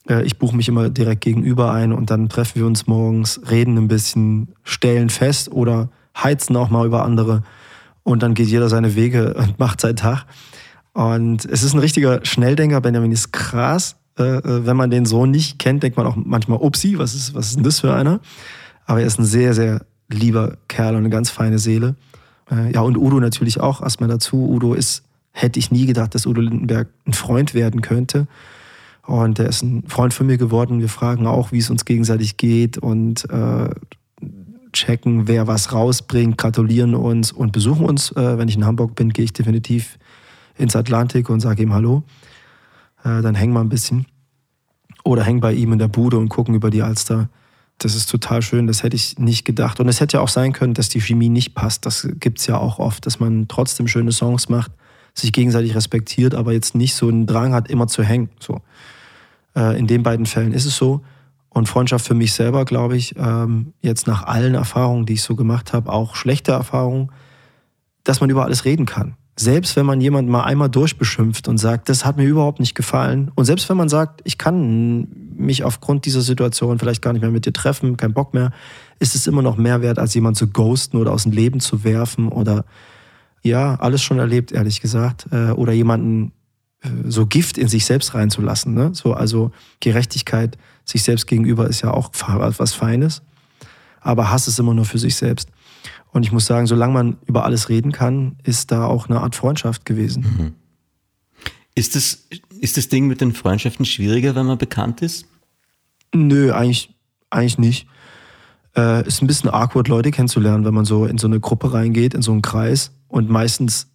[0.10, 3.78] Äh, ich buche mich immer direkt gegenüber ein und dann treffen wir uns morgens, reden
[3.78, 7.44] ein bisschen, stellen fest oder heizen auch mal über andere.
[8.02, 10.26] Und dann geht jeder seine Wege und macht seinen Tag.
[10.94, 12.82] Und es ist ein richtiger Schnelldenker.
[12.82, 13.98] Benjamin ist krass.
[14.18, 17.36] Äh, äh, wenn man den so nicht kennt, denkt man auch manchmal, upsi, was ist,
[17.36, 18.20] was ist denn das für einer?
[18.86, 21.96] Aber er ist ein sehr, sehr lieber Kerl und eine ganz feine Seele.
[22.52, 24.50] Äh, ja, und Udo natürlich auch erstmal dazu.
[24.50, 28.28] Udo ist, hätte ich nie gedacht, dass Udo Lindenberg ein Freund werden könnte.
[29.06, 30.80] Und er ist ein Freund von mir geworden.
[30.80, 33.70] Wir fragen auch, wie es uns gegenseitig geht und äh,
[34.72, 38.12] checken, wer was rausbringt, gratulieren uns und besuchen uns.
[38.12, 39.98] Äh, wenn ich in Hamburg bin, gehe ich definitiv
[40.58, 42.04] ins Atlantik und sage ihm Hallo.
[43.04, 44.06] Äh, dann hängen wir ein bisschen.
[45.04, 47.30] Oder hängen bei ihm in der Bude und gucken über die Alster.
[47.80, 49.80] Das ist total schön, das hätte ich nicht gedacht.
[49.80, 51.86] Und es hätte ja auch sein können, dass die Chemie nicht passt.
[51.86, 54.72] Das gibt es ja auch oft, dass man trotzdem schöne Songs macht,
[55.14, 58.30] sich gegenseitig respektiert, aber jetzt nicht so einen Drang hat, immer zu hängen.
[58.40, 58.62] So.
[59.56, 61.02] Äh, in den beiden Fällen ist es so.
[61.50, 65.36] Und Freundschaft für mich selber, glaube ich, ähm, jetzt nach allen Erfahrungen, die ich so
[65.36, 67.12] gemacht habe, auch schlechte Erfahrungen,
[68.04, 71.90] dass man über alles reden kann selbst wenn man jemanden mal einmal durchbeschimpft und sagt,
[71.90, 76.06] das hat mir überhaupt nicht gefallen, und selbst wenn man sagt, ich kann mich aufgrund
[76.06, 78.52] dieser Situation vielleicht gar nicht mehr mit dir treffen, kein Bock mehr,
[79.00, 81.84] ist es immer noch mehr wert, als jemand zu ghosten oder aus dem Leben zu
[81.84, 82.66] werfen oder
[83.42, 86.32] ja, alles schon erlebt, ehrlich gesagt, äh, oder jemanden
[86.82, 88.74] äh, so Gift in sich selbst reinzulassen.
[88.74, 88.92] Ne?
[88.94, 93.22] So, also Gerechtigkeit sich selbst gegenüber ist ja auch was Feines,
[94.02, 95.50] aber Hass ist immer nur für sich selbst.
[96.12, 99.36] Und ich muss sagen, solange man über alles reden kann, ist da auch eine Art
[99.36, 100.22] Freundschaft gewesen.
[100.22, 100.54] Mhm.
[101.76, 102.28] Ist, das,
[102.64, 105.26] ist das Ding mit den Freundschaften schwieriger, wenn man bekannt ist?
[106.16, 106.96] Nö, eigentlich,
[107.30, 107.88] eigentlich nicht.
[108.74, 112.14] Äh, ist ein bisschen awkward, Leute kennenzulernen, wenn man so in so eine Gruppe reingeht,
[112.14, 113.88] in so einen Kreis und meistens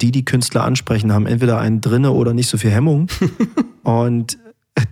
[0.00, 3.06] die, die Künstler ansprechen, haben entweder einen drinne oder nicht so viel Hemmung.
[3.84, 4.36] und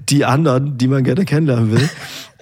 [0.08, 1.90] die anderen, die man gerne kennenlernen will,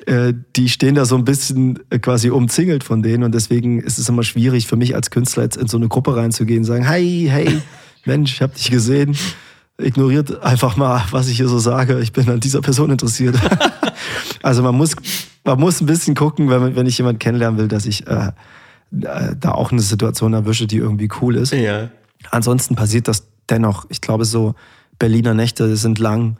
[0.04, 3.96] äh, die stehen da so ein bisschen äh, quasi umzingelt von denen und deswegen ist
[3.96, 6.84] es immer schwierig für mich als Künstler jetzt in so eine Gruppe reinzugehen und sagen,
[6.84, 7.62] hey, hey,
[8.04, 9.16] Mensch, ich hab dich gesehen.
[9.76, 11.98] Ignoriert einfach mal, was ich hier so sage.
[12.00, 13.36] Ich bin an dieser Person interessiert.
[14.42, 14.94] also man muss,
[15.44, 18.32] man muss ein bisschen gucken, wenn, wenn ich jemanden kennenlernen will, dass ich äh,
[18.90, 21.52] da auch eine Situation erwische, die irgendwie cool ist.
[21.52, 21.90] Ja.
[22.30, 23.86] Ansonsten passiert das dennoch.
[23.88, 24.54] Ich glaube, so
[24.98, 26.38] Berliner Nächte sind lang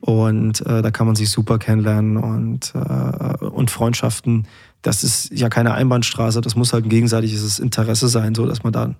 [0.00, 4.46] und äh, da kann man sich super kennenlernen und, äh, und Freundschaften.
[4.82, 8.72] Das ist ja keine Einbahnstraße, das muss halt ein gegenseitiges Interesse sein, so dass man
[8.72, 8.94] da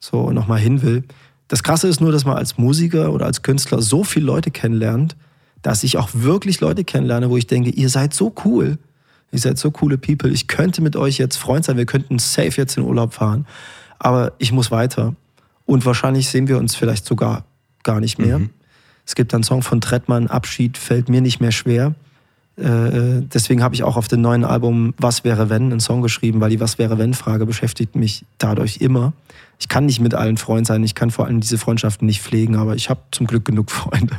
[0.00, 1.04] so nochmal hin will.
[1.48, 5.16] Das Krasse ist nur, dass man als Musiker oder als Künstler so viele Leute kennenlernt,
[5.62, 8.78] dass ich auch wirklich Leute kennenlerne, wo ich denke, ihr seid so cool.
[9.32, 10.30] Ihr seid so coole People.
[10.30, 11.76] Ich könnte mit euch jetzt Freund sein.
[11.76, 13.46] Wir könnten safe jetzt in Urlaub fahren.
[13.98, 15.16] Aber ich muss weiter.
[15.66, 17.44] Und wahrscheinlich sehen wir uns vielleicht sogar
[17.82, 18.38] gar nicht mehr.
[18.38, 18.50] Mhm.
[19.06, 21.94] Es gibt einen Song von Trettmann, Abschied fällt mir nicht mehr schwer.
[22.56, 26.40] Äh, deswegen habe ich auch auf dem neuen Album Was wäre wenn einen Song geschrieben,
[26.40, 29.12] weil die Was wäre wenn Frage beschäftigt mich dadurch immer.
[29.58, 32.56] Ich kann nicht mit allen Freund sein, ich kann vor allem diese Freundschaften nicht pflegen,
[32.56, 34.16] aber ich habe zum Glück genug Freunde.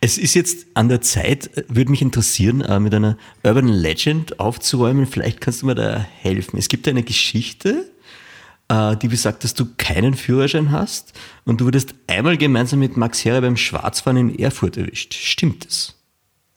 [0.00, 5.06] Es ist jetzt an der Zeit, würde mich interessieren, äh, mit einer Urban Legend aufzuräumen.
[5.06, 6.58] Vielleicht kannst du mir da helfen.
[6.58, 7.88] Es gibt eine Geschichte,
[8.68, 11.12] äh, die besagt, dass du keinen Führerschein hast
[11.44, 15.14] und du wurdest einmal gemeinsam mit Max Herre beim Schwarzfahren in Erfurt erwischt.
[15.14, 15.99] Stimmt das?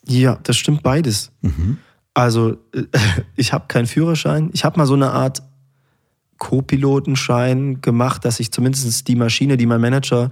[0.07, 1.31] Ja, das stimmt beides.
[1.41, 1.77] Mhm.
[2.13, 2.57] Also,
[3.35, 4.49] ich habe keinen Führerschein.
[4.53, 5.41] Ich habe mal so eine Art
[6.37, 10.31] Co-Pilotenschein gemacht, dass ich zumindest die Maschine, die mein Manager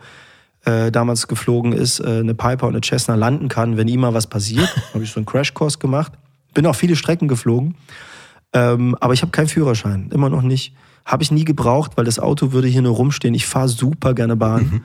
[0.65, 4.13] äh, damals geflogen ist, äh, eine Piper und eine Cessna landen kann, wenn ihm mal
[4.13, 4.69] was passiert.
[4.93, 6.13] habe ich so einen Crashkurs gemacht.
[6.53, 7.75] Bin auch viele Strecken geflogen.
[8.53, 10.75] Ähm, aber ich habe keinen Führerschein, immer noch nicht.
[11.05, 13.33] Habe ich nie gebraucht, weil das Auto würde hier nur rumstehen.
[13.33, 14.63] Ich fahre super gerne Bahn.
[14.63, 14.83] Mhm.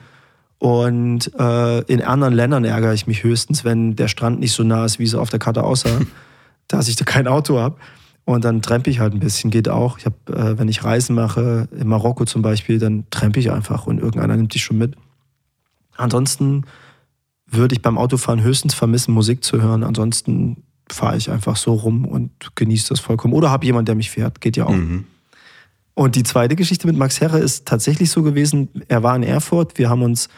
[0.59, 4.85] Und äh, in anderen Ländern ärgere ich mich höchstens, wenn der Strand nicht so nah
[4.85, 5.99] ist, wie es auf der Karte aussah,
[6.67, 7.75] dass ich da kein Auto habe.
[8.25, 9.99] Und dann trempe ich halt ein bisschen, geht auch.
[9.99, 13.87] Ich habe, äh, wenn ich Reisen mache, in Marokko zum Beispiel, dann trempe ich einfach
[13.87, 14.95] und irgendeiner nimmt dich schon mit.
[15.95, 16.65] Ansonsten
[17.45, 19.83] würde ich beim Autofahren höchstens vermissen, Musik zu hören.
[19.83, 23.33] Ansonsten fahre ich einfach so rum und genieße das vollkommen.
[23.33, 24.71] Oder habe jemand, der mich fährt, geht ja auch.
[24.71, 25.05] Mhm.
[25.97, 29.79] Und die zweite Geschichte mit Max Herre ist tatsächlich so gewesen, er war in Erfurt,
[29.79, 30.29] wir haben uns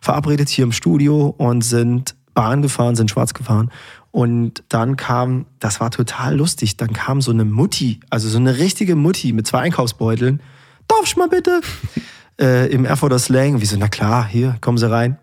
[0.00, 3.72] verabredet hier im Studio und sind Bahn gefahren, sind schwarz gefahren.
[4.12, 8.58] Und dann kam, das war total lustig, dann kam so eine Mutti, also so eine
[8.58, 10.40] richtige Mutti mit zwei Einkaufsbeuteln.
[10.86, 11.62] Darf ich mal bitte?
[12.40, 13.60] äh, Im Erfurter Slang.
[13.60, 15.18] Wie so, na klar, hier, kommen Sie rein.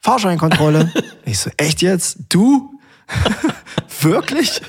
[0.00, 0.92] Fahrscheinkontrolle.
[1.24, 2.18] ich so, echt jetzt?
[2.28, 2.75] Du?
[4.00, 4.60] Wirklich?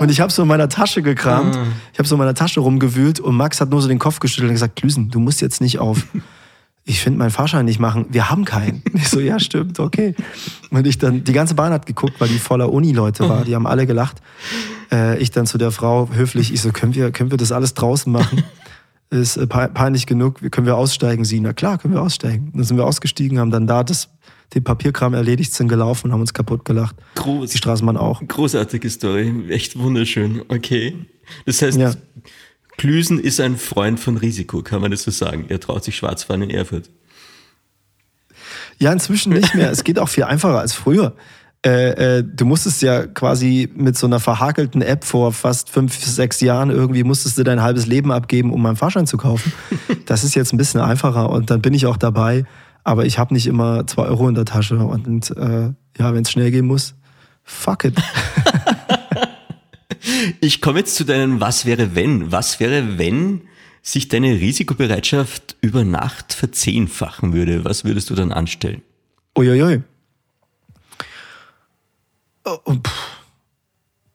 [0.00, 1.56] und ich habe so in meiner Tasche gekramt.
[1.56, 1.64] Ah.
[1.92, 4.48] Ich habe so in meiner Tasche rumgewühlt und Max hat nur so den Kopf geschüttelt
[4.48, 6.06] und gesagt, Klüsen, du musst jetzt nicht auf.
[6.88, 8.06] Ich finde meinen Fahrschein nicht machen.
[8.10, 8.82] Wir haben keinen.
[8.94, 10.14] Ich so, ja, stimmt, okay.
[10.70, 13.44] Und ich dann, die ganze Bahn hat geguckt, weil die voller Uni-Leute war.
[13.44, 14.22] Die haben alle gelacht.
[14.90, 17.74] Äh, ich dann zu der Frau höflich, ich so, können wir, können wir das alles
[17.74, 18.44] draußen machen?
[19.10, 21.24] Ist äh, peinlich genug, können wir aussteigen?
[21.24, 22.52] Sie, na klar, können wir aussteigen.
[22.54, 24.08] Dann sind wir ausgestiegen, haben dann da das
[24.54, 26.96] den Papierkram erledigt, sind gelaufen und haben uns kaputt gelacht.
[27.16, 28.22] Groß, die Straßenbahn auch.
[28.26, 30.42] Großartige Story, echt wunderschön.
[30.48, 30.94] Okay.
[31.44, 31.92] Das heißt, ja.
[32.76, 35.46] Klüsen ist ein Freund von Risiko, kann man das so sagen.
[35.48, 36.90] Er traut sich Schwarzfahren in Erfurt.
[38.78, 39.70] Ja, inzwischen nicht mehr.
[39.70, 41.16] es geht auch viel einfacher als früher.
[41.64, 46.40] Äh, äh, du musstest ja quasi mit so einer verhakelten App vor fast fünf, sechs
[46.40, 49.52] Jahren irgendwie musstest du dein halbes Leben abgeben, um meinen Fahrschein zu kaufen.
[50.04, 52.44] Das ist jetzt ein bisschen einfacher und dann bin ich auch dabei.
[52.86, 56.30] Aber ich habe nicht immer zwei Euro in der Tasche und äh, ja, wenn es
[56.30, 56.94] schnell gehen muss,
[57.42, 57.96] fuck it.
[60.40, 62.30] ich komme jetzt zu deinem Was wäre wenn?
[62.30, 63.40] Was wäre, wenn
[63.82, 67.64] sich deine Risikobereitschaft über Nacht verzehnfachen würde?
[67.64, 68.82] Was würdest du dann anstellen?
[69.36, 69.82] Uiuiui.
[72.44, 72.76] Oh,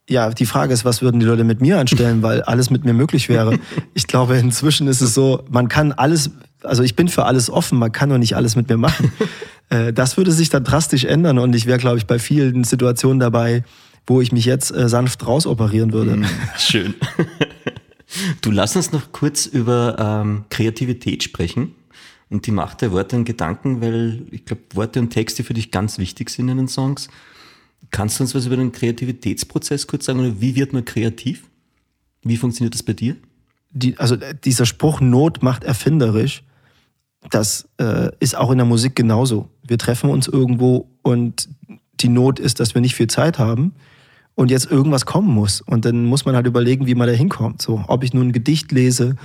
[0.09, 2.93] ja, die Frage ist, was würden die Leute mit mir anstellen, weil alles mit mir
[2.93, 3.59] möglich wäre.
[3.93, 6.31] Ich glaube, inzwischen ist es so, man kann alles
[6.63, 9.11] also ich bin für alles offen, man kann doch nicht alles mit mir machen.
[9.69, 13.19] äh, das würde sich dann drastisch ändern und ich wäre, glaube ich, bei vielen Situationen
[13.19, 13.63] dabei,
[14.07, 16.17] wo ich mich jetzt äh, sanft rausoperieren würde.
[16.17, 16.25] Mm,
[16.57, 16.95] schön.
[18.41, 21.75] Du lass uns noch kurz über ähm, Kreativität sprechen
[22.29, 25.71] und die Macht der Worte und Gedanken, weil ich glaube, Worte und Texte für dich
[25.71, 27.07] ganz wichtig sind in den Songs.
[27.89, 31.43] Kannst du uns was über den Kreativitätsprozess kurz sagen oder wie wird man kreativ?
[32.23, 33.15] Wie funktioniert das bei dir?
[33.71, 36.43] Die, also dieser Spruch Not macht erfinderisch
[37.29, 39.49] das äh, ist auch in der Musik genauso.
[39.65, 41.49] Wir treffen uns irgendwo und
[41.99, 43.73] die Not ist, dass wir nicht viel Zeit haben
[44.35, 45.61] und jetzt irgendwas kommen muss.
[45.61, 47.61] Und dann muss man halt überlegen, wie man da hinkommt.
[47.61, 49.15] So, ob ich nun ein Gedicht lese,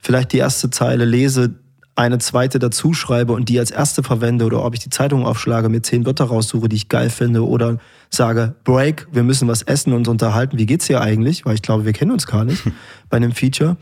[0.00, 1.54] vielleicht die erste Zeile lese,
[1.96, 5.68] eine zweite dazu schreibe und die als erste verwende oder ob ich die Zeitung aufschlage,
[5.68, 7.78] mir zehn Wörter raussuche, die ich geil finde oder
[8.10, 10.58] sage, Break, wir müssen was essen und uns unterhalten.
[10.58, 11.46] Wie geht's hier eigentlich?
[11.46, 12.64] Weil ich glaube, wir kennen uns gar nicht
[13.08, 13.76] bei einem Feature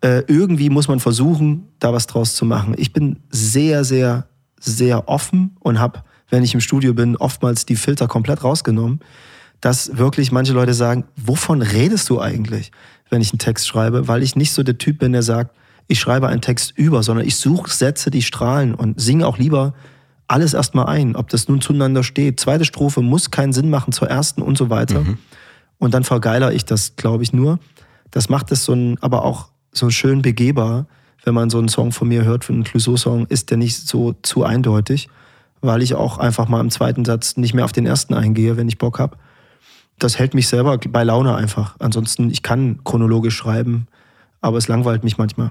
[0.00, 2.74] äh, irgendwie muss man versuchen, da was draus zu machen.
[2.76, 4.26] Ich bin sehr, sehr,
[4.60, 9.00] sehr offen und habe, wenn ich im Studio bin, oftmals die Filter komplett rausgenommen,
[9.60, 12.70] dass wirklich manche Leute sagen, wovon redest du eigentlich,
[13.10, 14.06] wenn ich einen Text schreibe?
[14.06, 15.56] Weil ich nicht so der Typ bin, der sagt,
[15.88, 19.74] ich schreibe einen Text über, sondern ich suche Sätze, die strahlen und singe auch lieber
[20.28, 22.38] alles erstmal ein, ob das nun zueinander steht.
[22.38, 25.00] Zweite Strophe muss keinen Sinn machen zur ersten und so weiter.
[25.00, 25.18] Mhm.
[25.78, 27.58] Und dann vergeiler ich das, glaube ich, nur.
[28.10, 30.86] Das macht es so ein, aber auch so schön begehbar,
[31.24, 34.14] wenn man so einen Song von mir hört, für einen Clouseau-Song, ist der nicht so
[34.22, 35.08] zu eindeutig,
[35.60, 38.68] weil ich auch einfach mal im zweiten Satz nicht mehr auf den ersten eingehe, wenn
[38.68, 39.16] ich Bock habe.
[39.98, 41.74] das hält mich selber bei Laune einfach.
[41.80, 43.88] Ansonsten, ich kann chronologisch schreiben,
[44.40, 45.50] aber es langweilt mich manchmal.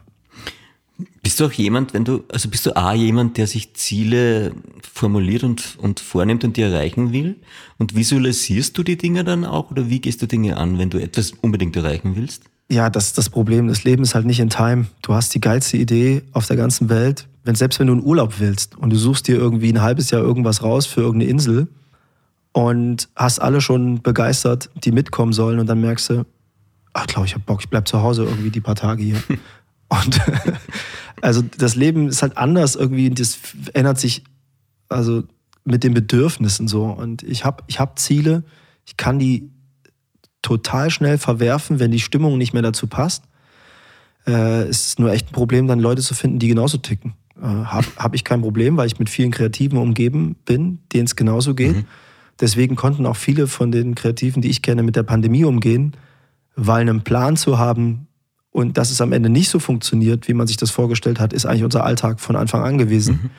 [1.21, 5.43] Bist du auch jemand, wenn du, also bist du A jemand, der sich Ziele formuliert
[5.43, 7.35] und, und vornimmt und die erreichen will?
[7.77, 10.97] Und visualisierst du die Dinge dann auch oder wie gehst du Dinge an, wenn du
[10.97, 12.43] etwas unbedingt erreichen willst?
[12.69, 13.67] Ja, das ist das Problem.
[13.67, 14.87] Das Leben ist halt nicht in Time.
[15.01, 17.27] Du hast die geilste Idee auf der ganzen Welt.
[17.43, 20.21] Wenn, selbst wenn du einen Urlaub willst und du suchst dir irgendwie ein halbes Jahr
[20.21, 21.67] irgendwas raus für irgendeine Insel
[22.51, 26.25] und hast alle schon begeistert, die mitkommen sollen und dann merkst du,
[26.91, 29.23] ach, glaube ich, hab Bock, ich bleib zu Hause irgendwie die paar Tage hier.
[29.89, 30.19] Und
[31.21, 33.39] also das Leben ist halt anders irgendwie, das
[33.73, 34.25] ändert sich
[34.89, 35.23] also
[35.63, 36.85] mit den Bedürfnissen so.
[36.85, 38.43] Und ich habe ich hab Ziele,
[38.85, 39.49] ich kann die
[40.47, 43.25] total schnell verwerfen, wenn die Stimmung nicht mehr dazu passt.
[44.25, 47.15] Äh, es ist nur echt ein Problem, dann Leute zu finden, die genauso ticken.
[47.35, 51.17] Äh, habe hab ich kein Problem, weil ich mit vielen Kreativen umgeben bin, denen es
[51.17, 51.75] genauso geht.
[51.75, 51.85] Mhm.
[52.39, 55.97] Deswegen konnten auch viele von den Kreativen, die ich kenne, mit der Pandemie umgehen,
[56.55, 58.07] weil einen Plan zu haben,
[58.51, 61.45] und dass es am Ende nicht so funktioniert, wie man sich das vorgestellt hat, ist
[61.45, 63.19] eigentlich unser Alltag von Anfang an gewesen.
[63.21, 63.29] Mhm.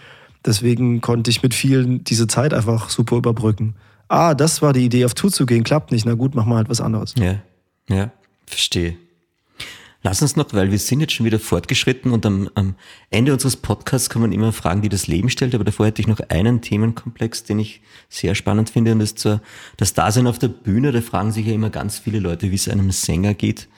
[0.44, 3.74] Deswegen konnte ich mit vielen diese Zeit einfach super überbrücken.
[4.08, 6.06] Ah, das war die Idee, auf Tour zu gehen, klappt nicht.
[6.06, 7.14] Na gut, machen wir halt was anderes.
[7.18, 7.42] Ja,
[7.88, 8.10] ja,
[8.46, 8.96] verstehe.
[10.02, 12.76] Lass uns noch, weil wir sind jetzt schon wieder fortgeschritten und am, am
[13.10, 16.06] Ende unseres Podcasts kann man immer Fragen, die das Leben stellt, aber davor hätte ich
[16.06, 19.40] noch einen Themenkomplex, den ich sehr spannend finde und das ist
[19.76, 22.68] das Dasein auf der Bühne, da fragen sich ja immer ganz viele Leute, wie es
[22.68, 23.68] einem Sänger geht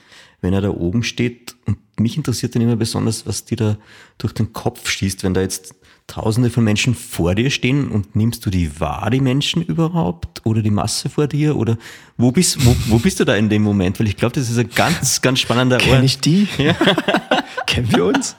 [0.40, 1.56] wenn er da oben steht.
[1.66, 3.76] Und mich interessiert dann immer besonders, was dir da
[4.18, 5.74] durch den Kopf schießt, wenn da jetzt
[6.10, 10.44] Tausende von Menschen vor dir stehen und nimmst du die wahr, die Menschen überhaupt?
[10.44, 11.56] Oder die Masse vor dir?
[11.56, 11.78] Oder
[12.16, 14.00] wo bist, wo, wo bist du da in dem Moment?
[14.00, 15.84] Weil ich glaube, das ist ein ganz, ganz spannender Ort.
[15.84, 16.48] Kenn ich die?
[16.58, 16.74] Ja.
[17.66, 18.34] Kennen wir uns?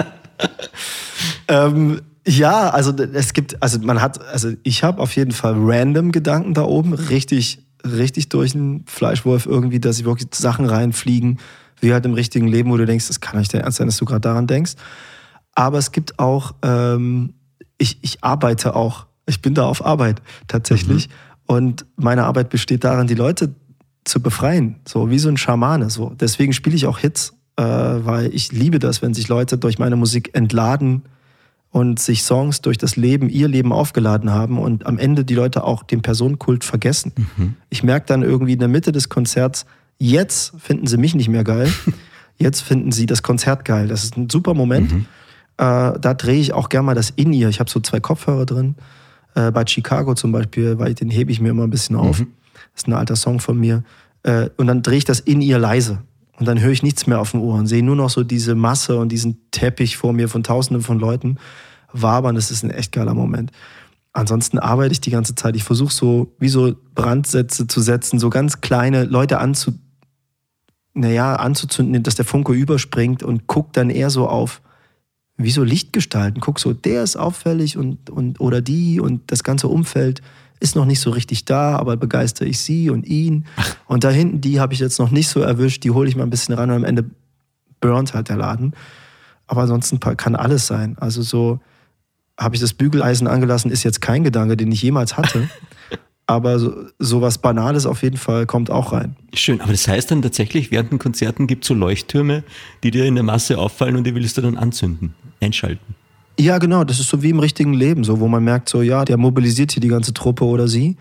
[1.48, 6.12] ähm, ja, also es gibt, also man hat, also ich habe auf jeden Fall random
[6.12, 11.40] Gedanken da oben, richtig, richtig durch den Fleischwolf irgendwie, dass sie wirklich Sachen reinfliegen
[11.80, 13.98] wie halt im richtigen Leben, wo du denkst, das kann nicht der Ernst sein, dass
[13.98, 14.74] du gerade daran denkst.
[15.56, 17.34] Aber es gibt auch, ähm,
[17.82, 21.08] ich, ich arbeite auch, ich bin da auf Arbeit tatsächlich.
[21.08, 21.14] Mhm.
[21.48, 23.54] Und meine Arbeit besteht darin, die Leute
[24.04, 25.90] zu befreien, so wie so ein Schamane.
[25.90, 26.14] So.
[26.20, 29.96] Deswegen spiele ich auch Hits, äh, weil ich liebe das, wenn sich Leute durch meine
[29.96, 31.04] Musik entladen
[31.70, 35.64] und sich Songs durch das Leben, ihr Leben aufgeladen haben und am Ende die Leute
[35.64, 37.12] auch den Personenkult vergessen.
[37.38, 37.56] Mhm.
[37.70, 39.66] Ich merke dann irgendwie in der Mitte des Konzerts,
[40.02, 41.72] Jetzt finden sie mich nicht mehr geil.
[42.40, 43.88] Jetzt finden sie das Konzert geil.
[43.88, 44.92] Das ist ein super Moment.
[44.92, 45.06] Mhm.
[45.62, 47.48] Äh, da drehe ich auch gerne mal das in ihr.
[47.48, 48.76] Ich habe so zwei Kopfhörer drin.
[49.36, 52.20] Äh, bei Chicago zum Beispiel, weil den hebe ich mir immer ein bisschen auf.
[52.20, 52.30] Mhm.
[52.74, 53.84] Das ist ein alter Song von mir.
[54.24, 56.02] Äh, und dann drehe ich das in ihr leise.
[56.40, 58.56] Und dann höre ich nichts mehr auf dem Ohr und sehe nur noch so diese
[58.56, 61.38] Masse und diesen Teppich vor mir von Tausenden von Leuten
[61.94, 62.34] wabern.
[62.34, 63.52] Das ist ein echt geiler Moment.
[64.14, 65.56] Ansonsten arbeite ich die ganze Zeit.
[65.56, 69.74] Ich versuche so wie so Brandsätze zu setzen, so ganz kleine Leute anzu,
[70.96, 74.62] naja, anzuzünden, dass der Funke überspringt und guckt dann eher so auf,
[75.44, 76.42] wie so Lichtgestalten.
[76.42, 80.22] Guck so, der ist auffällig und, und, oder die und das ganze Umfeld
[80.60, 83.46] ist noch nicht so richtig da, aber begeistere ich sie und ihn.
[83.88, 86.24] Und da hinten, die habe ich jetzt noch nicht so erwischt, die hole ich mal
[86.24, 87.04] ein bisschen ran und am Ende
[87.82, 88.74] burnt halt der Laden.
[89.48, 90.96] Aber ansonsten kann alles sein.
[90.98, 91.60] Also so
[92.40, 95.50] habe ich das Bügeleisen angelassen, ist jetzt kein Gedanke, den ich jemals hatte.
[96.32, 99.16] aber so, sowas Banales auf jeden Fall kommt auch rein.
[99.34, 102.44] Schön, aber das heißt dann tatsächlich, während den Konzerten gibt es so Leuchttürme,
[102.84, 105.96] die dir in der Masse auffallen und die willst du dann anzünden, einschalten.
[106.40, 109.06] Ja, genau, das ist so wie im richtigen Leben, so wo man merkt, so ja,
[109.06, 110.98] der mobilisiert hier die ganze Truppe oder sie.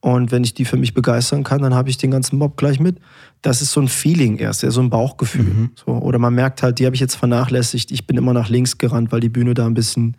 [0.00, 2.78] Und wenn ich die für mich begeistern kann, dann habe ich den ganzen Mob gleich
[2.78, 2.98] mit.
[3.40, 5.44] Das ist so ein Feeling erst, so ein Bauchgefühl.
[5.44, 5.70] Mhm.
[5.74, 7.90] So, oder man merkt halt, die habe ich jetzt vernachlässigt.
[7.90, 10.16] Ich bin immer nach links gerannt, weil die Bühne da ein bisschen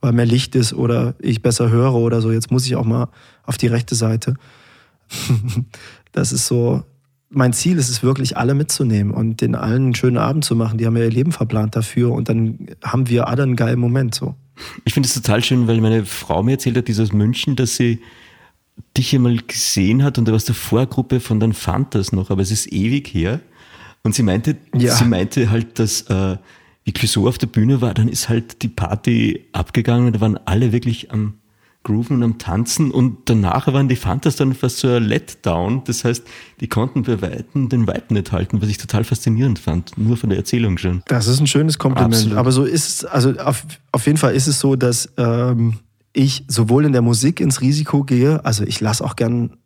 [0.00, 2.30] weil mehr Licht ist oder ich besser höre oder so.
[2.30, 3.08] Jetzt muss ich auch mal
[3.44, 4.34] auf die rechte Seite.
[6.12, 6.84] das ist so,
[7.28, 10.78] mein Ziel ist es wirklich, alle mitzunehmen und den allen einen schönen Abend zu machen.
[10.78, 14.14] Die haben ja ihr Leben verplant dafür und dann haben wir alle einen geilen Moment
[14.14, 14.34] so.
[14.84, 18.00] Ich finde es total schön, weil meine Frau mir erzählt hat, dieses München, dass sie
[18.96, 22.50] dich einmal gesehen hat und du warst der Vorgruppe von den Fantas noch, aber es
[22.50, 23.40] ist ewig her.
[24.02, 24.94] Und sie meinte, ja.
[24.94, 26.36] sie meinte halt, dass äh,
[26.84, 30.38] wie Clouseau auf der Bühne war, dann ist halt die Party abgegangen und da waren
[30.44, 31.34] alle wirklich am
[31.86, 35.82] Grooven und am Tanzen und danach waren die Fantas dann fast so ein Letdown.
[35.84, 36.24] Das heißt,
[36.60, 40.30] die konnten bei Weitem den Vibe nicht halten, was ich total faszinierend fand, nur von
[40.30, 41.02] der Erzählung schon.
[41.06, 42.14] Das ist ein schönes Kompliment.
[42.14, 42.38] Absolut.
[42.38, 45.78] Aber so ist es, also auf, auf jeden Fall ist es so, dass ähm,
[46.12, 49.56] ich sowohl in der Musik ins Risiko gehe, also ich lasse auch gern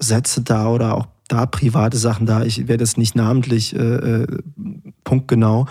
[0.00, 2.44] Sätze da oder auch da private Sachen da.
[2.44, 4.26] Ich werde jetzt nicht namentlich äh, äh
[5.02, 5.66] punktgenau,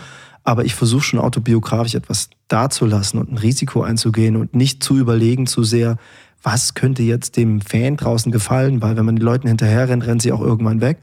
[0.48, 5.46] aber ich versuche schon autobiografisch etwas dazulassen und ein Risiko einzugehen und nicht zu überlegen
[5.46, 5.98] zu sehr,
[6.42, 10.22] was könnte jetzt dem Fan draußen gefallen, weil wenn man den Leuten hinterher rennt, rennen
[10.22, 11.00] sie auch irgendwann weg.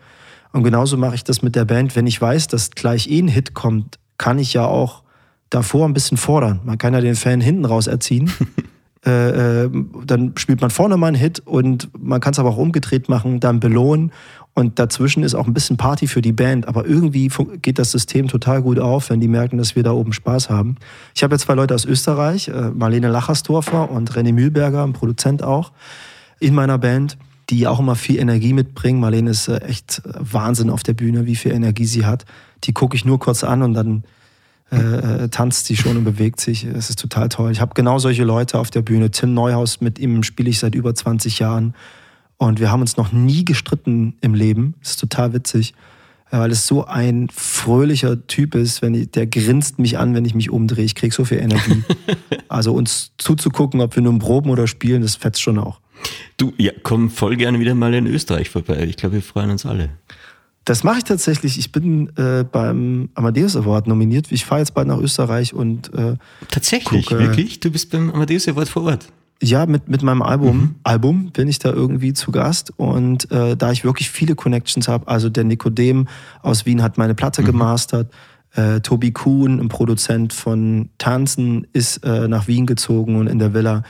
[0.52, 1.94] Und genauso mache ich das mit der Band.
[1.94, 5.02] Wenn ich weiß, dass gleich eh ein Hit kommt, kann ich ja auch
[5.50, 6.60] davor ein bisschen fordern.
[6.64, 8.32] Man kann ja den Fan hinten raus erziehen.
[9.06, 9.70] äh, äh,
[10.06, 13.40] dann spielt man vorne mal einen Hit und man kann es aber auch umgedreht machen,
[13.40, 14.12] dann belohnen.
[14.54, 16.68] Und dazwischen ist auch ein bisschen Party für die Band.
[16.68, 17.30] Aber irgendwie
[17.60, 20.76] geht das System total gut auf, wenn die merken, dass wir da oben Spaß haben.
[21.14, 25.42] Ich habe jetzt zwei Leute aus Österreich, äh, Marlene Lachersdorfer und René Mühlberger, ein Produzent
[25.42, 25.72] auch,
[26.38, 27.18] in meiner Band
[27.50, 29.00] die auch immer viel Energie mitbringen.
[29.00, 32.24] Marlene ist äh, echt Wahnsinn auf der Bühne, wie viel Energie sie hat.
[32.64, 34.04] Die gucke ich nur kurz an und dann
[34.72, 36.64] äh, äh, tanzt sie schon und bewegt sich.
[36.64, 37.52] Es ist total toll.
[37.52, 39.10] Ich habe genau solche Leute auf der Bühne.
[39.10, 41.74] Tim Neuhaus, mit ihm spiele ich seit über 20 Jahren.
[42.36, 44.74] Und wir haben uns noch nie gestritten im Leben.
[44.80, 45.74] Das ist total witzig,
[46.30, 50.34] weil es so ein fröhlicher Typ ist, wenn ich, der grinst mich an, wenn ich
[50.34, 50.84] mich umdrehe.
[50.84, 51.84] Ich kriege so viel Energie.
[52.48, 55.80] also uns zuzugucken, ob wir nun proben oder spielen, das fetzt schon auch.
[56.36, 58.84] Du, ja, komm voll gerne wieder mal in Österreich vorbei.
[58.88, 59.90] Ich glaube, wir freuen uns alle.
[60.64, 61.58] Das mache ich tatsächlich.
[61.58, 64.32] Ich bin äh, beim Amadeus Award nominiert.
[64.32, 66.16] Ich fahre jetzt bald nach Österreich und äh,
[66.50, 67.60] Tatsächlich, gucke, wirklich?
[67.60, 69.06] Du bist beim Amadeus Award vor Ort?
[69.42, 70.56] Ja, mit, mit meinem Album.
[70.56, 70.74] Mhm.
[70.84, 72.72] Album bin ich da irgendwie zu Gast.
[72.78, 76.08] Und äh, da ich wirklich viele Connections habe, also der Nikodem
[76.40, 77.46] aus Wien hat meine Platte mhm.
[77.46, 78.10] gemastert.
[78.54, 83.52] Äh, Tobi Kuhn, ein Produzent von Tanzen, ist äh, nach Wien gezogen und in der
[83.52, 83.82] Villa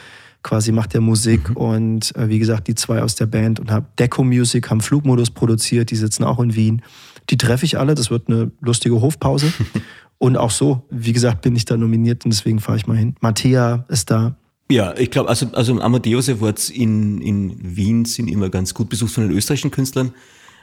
[0.45, 1.57] quasi macht der Musik mhm.
[1.57, 5.31] und äh, wie gesagt, die zwei aus der Band und habe Deco Music, haben Flugmodus
[5.31, 6.83] produziert, die sitzen auch in Wien.
[7.31, 9.53] Die treffe ich alle, das wird eine lustige Hofpause.
[10.19, 13.17] und auch so, wie gesagt, bin ich da nominiert und deswegen fahre ich mal hin.
[13.21, 14.37] Mattea ist da.
[14.71, 19.15] Ja, ich glaube, also, also Amadeus Awards in, in Wien sind immer ganz gut besucht
[19.15, 20.13] von den österreichischen Künstlern.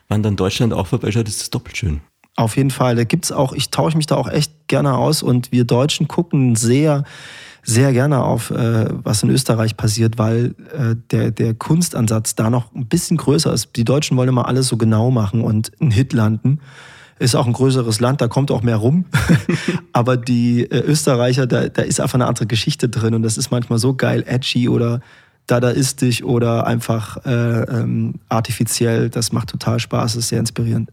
[0.08, 2.02] Wenn dann Deutschland auch vorbeischaut, ist das doppelt schön.
[2.36, 2.96] Auf jeden Fall.
[2.96, 6.56] Da gibt's auch, ich tausche mich da auch echt gerne aus und wir Deutschen gucken
[6.56, 7.04] sehr
[7.64, 12.74] sehr gerne auf, äh, was in Österreich passiert, weil äh, der, der Kunstansatz da noch
[12.74, 13.76] ein bisschen größer ist.
[13.76, 16.60] Die Deutschen wollen immer alles so genau machen und einen Hit landen.
[17.20, 19.06] Ist auch ein größeres Land, da kommt auch mehr rum.
[19.94, 23.52] Aber die äh, Österreicher, da, da ist einfach eine andere Geschichte drin und das ist
[23.52, 25.02] manchmal so geil, edgy oder
[25.46, 29.10] dadaistisch oder einfach äh, ähm, artifiziell.
[29.10, 30.90] Das macht total Spaß, ist sehr inspirierend.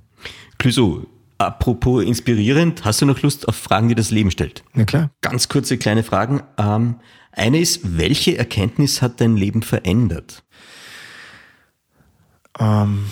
[0.58, 1.06] Clüso,
[1.38, 4.64] Apropos inspirierend, hast du noch Lust auf Fragen, die das Leben stellt?
[4.74, 5.10] Ja klar.
[5.20, 6.42] Ganz kurze kleine Fragen.
[6.58, 6.96] Ähm,
[7.30, 10.42] eine ist, welche Erkenntnis hat dein Leben verändert?
[12.58, 13.04] Ähm,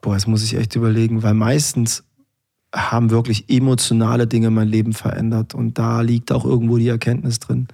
[0.00, 2.02] boah, jetzt muss ich echt überlegen, weil meistens
[2.74, 7.68] haben wirklich emotionale Dinge mein Leben verändert und da liegt auch irgendwo die Erkenntnis drin.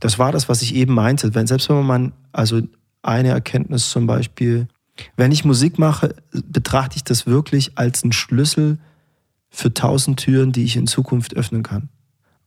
[0.00, 1.34] Das war das, was ich eben meinte.
[1.34, 2.62] Wenn selbst wenn man also
[3.02, 4.68] eine Erkenntnis zum Beispiel
[5.16, 8.78] wenn ich Musik mache, betrachte ich das wirklich als einen Schlüssel
[9.50, 11.88] für tausend Türen, die ich in Zukunft öffnen kann.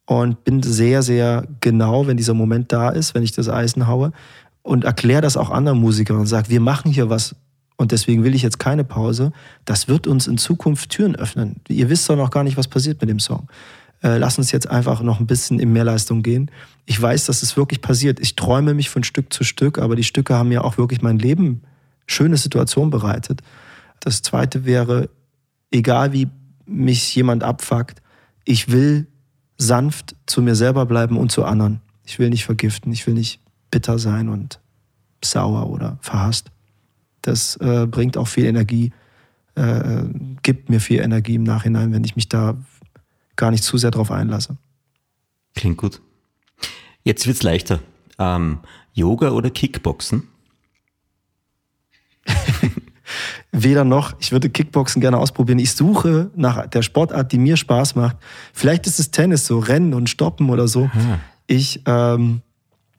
[0.05, 4.11] Und bin sehr, sehr genau, wenn dieser Moment da ist, wenn ich das Eisen haue
[4.61, 7.35] und erkläre das auch anderen Musikern und sage, wir machen hier was
[7.77, 9.31] und deswegen will ich jetzt keine Pause.
[9.65, 11.57] Das wird uns in Zukunft Türen öffnen.
[11.67, 13.47] Ihr wisst doch noch gar nicht, was passiert mit dem Song.
[14.01, 16.51] Äh, lass uns jetzt einfach noch ein bisschen in Mehrleistung gehen.
[16.85, 18.19] Ich weiß, dass es wirklich passiert.
[18.19, 21.19] Ich träume mich von Stück zu Stück, aber die Stücke haben ja auch wirklich mein
[21.19, 21.63] Leben
[22.07, 23.41] schöne Situation bereitet.
[23.99, 25.09] Das zweite wäre,
[25.71, 26.27] egal wie
[26.65, 28.01] mich jemand abfuckt,
[28.43, 29.07] ich will
[29.57, 31.81] sanft zu mir selber bleiben und zu anderen.
[32.03, 33.39] Ich will nicht vergiften, ich will nicht
[33.71, 34.59] bitter sein und
[35.23, 36.51] sauer oder verhasst.
[37.21, 38.91] Das äh, bringt auch viel Energie,
[39.55, 40.03] äh,
[40.43, 42.55] gibt mir viel Energie im Nachhinein, wenn ich mich da
[43.35, 44.57] gar nicht zu sehr drauf einlasse.
[45.55, 46.01] Klingt gut.
[47.03, 47.79] Jetzt wird's leichter.
[48.19, 48.59] Ähm,
[48.93, 50.27] Yoga oder Kickboxen?
[53.63, 54.13] Weder noch.
[54.19, 55.59] Ich würde Kickboxen gerne ausprobieren.
[55.59, 58.17] Ich suche nach der Sportart, die mir Spaß macht.
[58.53, 60.89] Vielleicht ist es Tennis, so Rennen und Stoppen oder so.
[60.91, 61.19] Hm.
[61.47, 62.41] Ich ähm,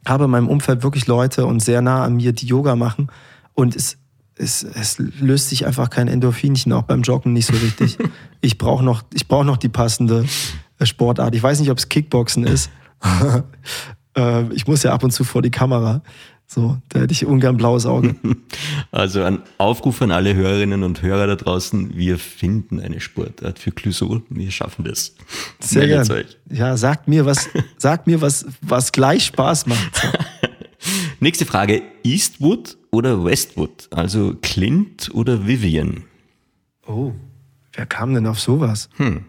[0.07, 3.09] habe in meinem Umfeld wirklich Leute und sehr nah an mir, die Yoga machen.
[3.55, 3.99] Und es,
[4.37, 7.99] es, es löst sich einfach kein Endorphinchen, auch beim Joggen nicht so richtig.
[8.41, 10.25] ich brauche noch, ich brauch noch die passende
[10.79, 11.35] äh, Sportart.
[11.35, 12.71] Ich weiß nicht, ob es Kickboxen ist.
[14.17, 16.01] Äh, ich muss ja ab und zu vor die Kamera.
[16.49, 18.15] So, da hätte ich ungern blaues Auge.
[18.93, 21.97] Also ein Aufruf an alle Hörerinnen und Hörer da draußen.
[21.97, 24.23] Wir finden eine Sportart für Clusol.
[24.31, 25.15] Wir schaffen das.
[25.61, 26.25] Sehr gerne.
[26.49, 30.09] Ja, sagt mir was, sagt mir was, was gleich Spaß macht.
[31.21, 31.83] Nächste Frage.
[32.05, 33.89] Eastwood oder Westwood?
[33.91, 36.05] Also Clint oder Vivian?
[36.87, 37.13] Oh,
[37.75, 38.89] wer kam denn auf sowas?
[38.97, 39.27] Hm.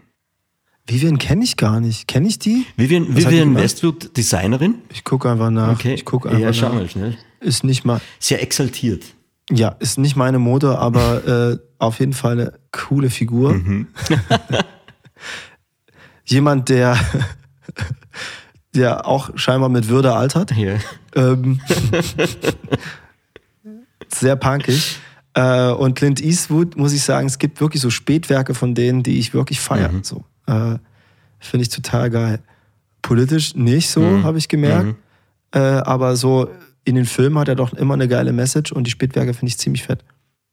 [0.88, 2.08] Vivian kenne ich gar nicht.
[2.08, 2.64] Kenne ich die?
[2.76, 4.76] Vivian, Vivian Westwood, Designerin?
[4.90, 5.72] Ich gucke einfach nach.
[5.72, 5.92] Okay.
[5.92, 7.18] Ich gucke einfach ja, schau mal schnell.
[7.40, 8.00] Ist nicht mal.
[8.18, 9.04] Sehr exaltiert.
[9.50, 13.52] Ja, ist nicht meine Mode, aber äh, auf jeden Fall eine coole Figur.
[13.52, 13.88] Mhm.
[16.24, 16.98] Jemand, der
[18.74, 20.56] der auch scheinbar mit Würde altert.
[20.56, 20.76] Ja.
[21.14, 21.60] Ähm,
[24.08, 25.00] sehr punkig.
[25.34, 29.18] Äh, und Clint Eastwood, muss ich sagen, es gibt wirklich so Spätwerke von denen, die
[29.18, 29.92] ich wirklich feiere.
[29.92, 30.04] Mhm.
[30.04, 30.78] So, äh,
[31.40, 32.40] Finde ich total geil.
[33.02, 34.24] Politisch nicht so, Mhm.
[34.24, 34.86] habe ich gemerkt.
[34.86, 34.96] Mhm.
[35.52, 36.48] Äh, aber so
[36.84, 39.58] in den Filmen hat er doch immer eine geile Message und die Spätwerke finde ich
[39.58, 40.04] ziemlich fett.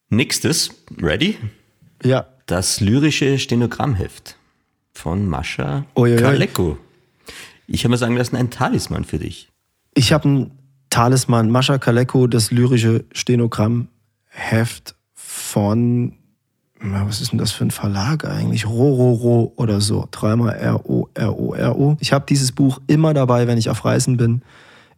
[0.10, 0.70] Nächstes,
[1.02, 1.38] ready?
[2.04, 2.28] Ja.
[2.46, 4.38] Das lyrische Stenogrammheft
[4.94, 6.22] von Mascha Uiuiui.
[6.22, 6.78] Kaleko.
[7.68, 9.50] Ich habe mir sagen lassen, ein Talisman für dich.
[9.96, 10.52] Ich habe ein
[10.92, 16.14] Talisman, Mascha Kaleko, das lyrische Stenogrammheft von,
[16.82, 18.68] na, was ist denn das für ein Verlag eigentlich?
[18.68, 20.08] Rororo oder so.
[20.12, 21.98] Dreimal R-O-R-O-R-O.
[22.00, 24.42] Ich habe dieses Buch immer dabei, wenn ich auf Reisen bin.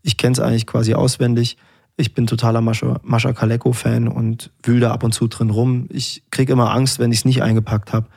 [0.01, 1.57] Ich kenne es eigentlich quasi auswendig.
[1.95, 5.87] Ich bin totaler Mascha, Mascha Kaleko-Fan und wühl da ab und zu drin rum.
[5.89, 8.07] Ich kriege immer Angst, wenn ich es nicht eingepackt habe.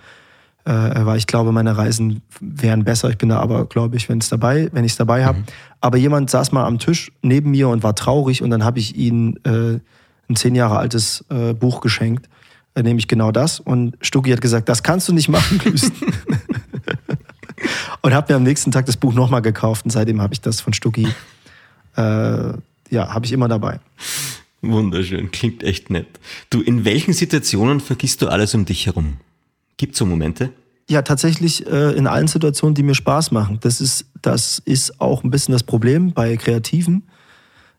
[0.65, 3.09] Äh, weil ich glaube, meine Reisen wären besser.
[3.09, 5.39] Ich bin da aber, glaube ich, wenn es dabei, wenn ich es dabei habe.
[5.81, 8.95] Aber jemand saß mal am Tisch neben mir und war traurig und dann habe ich
[8.97, 9.79] ihm äh,
[10.29, 12.29] ein zehn Jahre altes äh, Buch geschenkt,
[12.77, 13.61] nämlich genau das.
[13.61, 15.93] Und Stucki hat gesagt, das kannst du nicht machen, Klüsten.
[18.03, 20.61] und habe mir am nächsten Tag das Buch nochmal gekauft und seitdem habe ich das
[20.61, 21.09] von Stucki,
[21.97, 22.53] äh,
[22.91, 23.81] ja, habe ich immer dabei.
[24.63, 26.07] Wunderschön, klingt echt nett.
[26.51, 29.17] Du, in welchen Situationen vergisst du alles um dich herum?
[29.77, 30.51] Gibt so Momente?
[30.91, 33.59] Ja, tatsächlich äh, in allen Situationen, die mir Spaß machen.
[33.63, 37.05] Das ist, das ist auch ein bisschen das Problem bei Kreativen.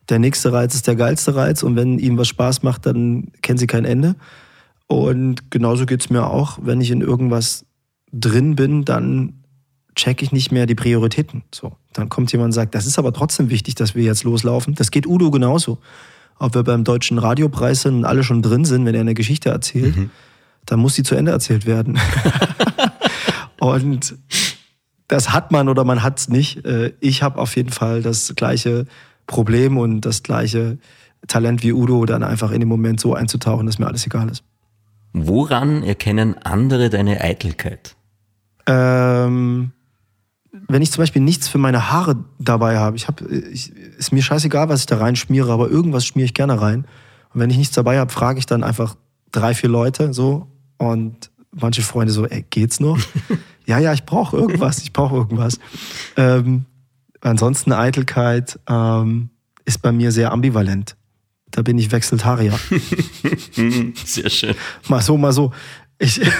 [0.08, 3.58] Der nächste Reiz ist der geilste Reiz und wenn ihm was Spaß macht, dann kennen
[3.58, 4.16] sie kein Ende.
[5.00, 7.64] Und genauso geht's mir auch, wenn ich in irgendwas
[8.12, 9.42] drin bin, dann
[9.94, 11.44] check ich nicht mehr die Prioritäten.
[11.54, 14.74] So, dann kommt jemand und sagt, das ist aber trotzdem wichtig, dass wir jetzt loslaufen.
[14.74, 15.78] Das geht Udo genauso.
[16.38, 19.50] Ob wir beim Deutschen Radiopreis sind und alle schon drin sind, wenn er eine Geschichte
[19.50, 19.94] erzählt,
[20.66, 21.98] dann muss die zu Ende erzählt werden.
[23.60, 24.16] und
[25.08, 26.64] das hat man oder man hat es nicht.
[26.64, 28.86] Äh, Ich habe auf jeden Fall das gleiche
[29.26, 30.78] Problem und das gleiche
[31.28, 34.42] Talent wie Udo, dann einfach in dem Moment so einzutauchen, dass mir alles egal ist.
[35.12, 37.96] Woran erkennen andere deine Eitelkeit?
[38.66, 39.72] Ähm,
[40.68, 44.22] wenn ich zum Beispiel nichts für meine Haare dabei habe, ich hab, ich, ist mir
[44.22, 46.86] scheißegal, was ich da reinschmiere, aber irgendwas schmiere ich gerne rein.
[47.32, 48.96] Und wenn ich nichts dabei habe, frage ich dann einfach
[49.32, 50.46] drei, vier Leute so
[50.78, 52.98] und manche Freunde so, ey, geht's noch?
[53.66, 55.58] ja, ja, ich brauche irgendwas, ich brauche irgendwas.
[56.16, 56.66] Ähm,
[57.20, 59.30] ansonsten Eitelkeit ähm,
[59.64, 60.96] ist bei mir sehr ambivalent.
[61.52, 62.58] Da bin ich Wechseltarier.
[64.04, 64.54] Sehr schön.
[64.88, 65.52] Mal so, mal so.
[65.98, 66.20] Ich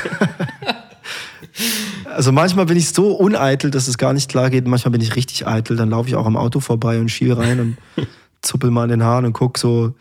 [2.07, 4.67] also manchmal bin ich so uneitel, dass es gar nicht klar geht.
[4.67, 5.77] Manchmal bin ich richtig eitel.
[5.77, 7.77] Dann laufe ich auch am Auto vorbei und schiel rein und
[8.43, 9.95] zuppel mal an den Haaren und guck so.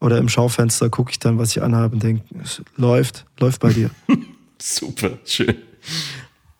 [0.00, 3.72] Oder im Schaufenster gucke ich dann, was ich anhabe und denke, es läuft, läuft bei
[3.72, 3.90] dir.
[4.60, 5.56] Super, schön.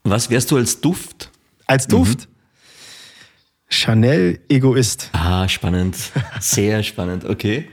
[0.03, 1.31] Was wärst du als Duft?
[1.67, 2.29] Als Duft.
[3.69, 5.11] Chanel Egoist.
[5.13, 5.97] Ah, spannend.
[6.41, 7.69] Sehr spannend, okay.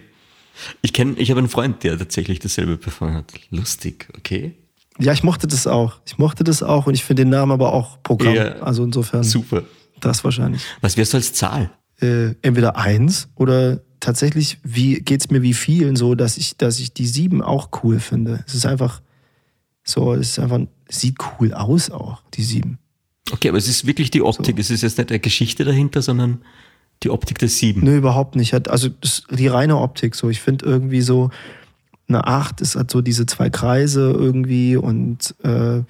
[0.81, 3.33] Ich kenne, ich habe einen Freund, der tatsächlich dasselbe performt hat.
[3.49, 4.55] Lustig, okay.
[4.99, 5.99] Ja, ich mochte das auch.
[6.05, 8.35] Ich mochte das auch und ich finde den Namen aber auch Programm.
[8.35, 8.59] Ja.
[8.59, 9.63] Also insofern, Super.
[9.99, 10.61] das wahrscheinlich.
[10.81, 11.71] Was wärst du als Zahl?
[12.01, 16.93] äh, entweder eins oder tatsächlich, wie geht's mir wie vielen so, dass ich, dass ich
[16.93, 18.43] die sieben auch cool finde.
[18.47, 19.01] Es ist einfach
[19.83, 22.79] so, es ist einfach, es sieht cool aus auch, die sieben.
[23.31, 24.59] Okay, aber es ist wirklich die Optik.
[24.59, 26.41] Es ist jetzt nicht eine Geschichte dahinter, sondern
[27.03, 27.81] die Optik der Sieben.
[27.83, 28.69] Nö, überhaupt nicht.
[28.69, 28.89] Also
[29.29, 30.29] die reine Optik so.
[30.29, 31.29] Ich finde irgendwie so,
[32.07, 35.81] eine Acht ist halt so diese zwei Kreise irgendwie und äh,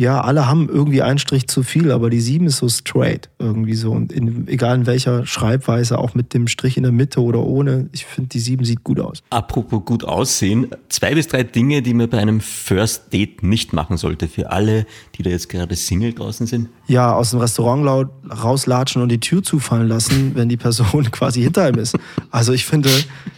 [0.00, 3.74] ja, alle haben irgendwie einen Strich zu viel, aber die sieben ist so straight irgendwie
[3.74, 3.92] so.
[3.92, 7.90] Und in, egal in welcher Schreibweise, auch mit dem Strich in der Mitte oder ohne,
[7.92, 9.22] ich finde, die sieben sieht gut aus.
[9.28, 13.98] Apropos gut aussehen, zwei bis drei Dinge, die man bei einem First Date nicht machen
[13.98, 14.26] sollte.
[14.26, 14.86] Für alle,
[15.16, 16.70] die da jetzt gerade Single draußen sind.
[16.86, 18.08] ja, aus dem Restaurant laut
[18.42, 21.98] rauslatschen und die Tür zufallen lassen, wenn die Person quasi hinter ihm ist.
[22.30, 22.88] Also ich finde,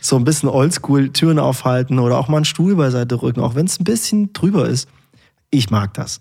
[0.01, 3.67] so ein bisschen oldschool Türen aufhalten oder auch mal einen Stuhl beiseite rücken, auch wenn
[3.67, 4.89] es ein bisschen drüber ist.
[5.51, 6.21] Ich mag das.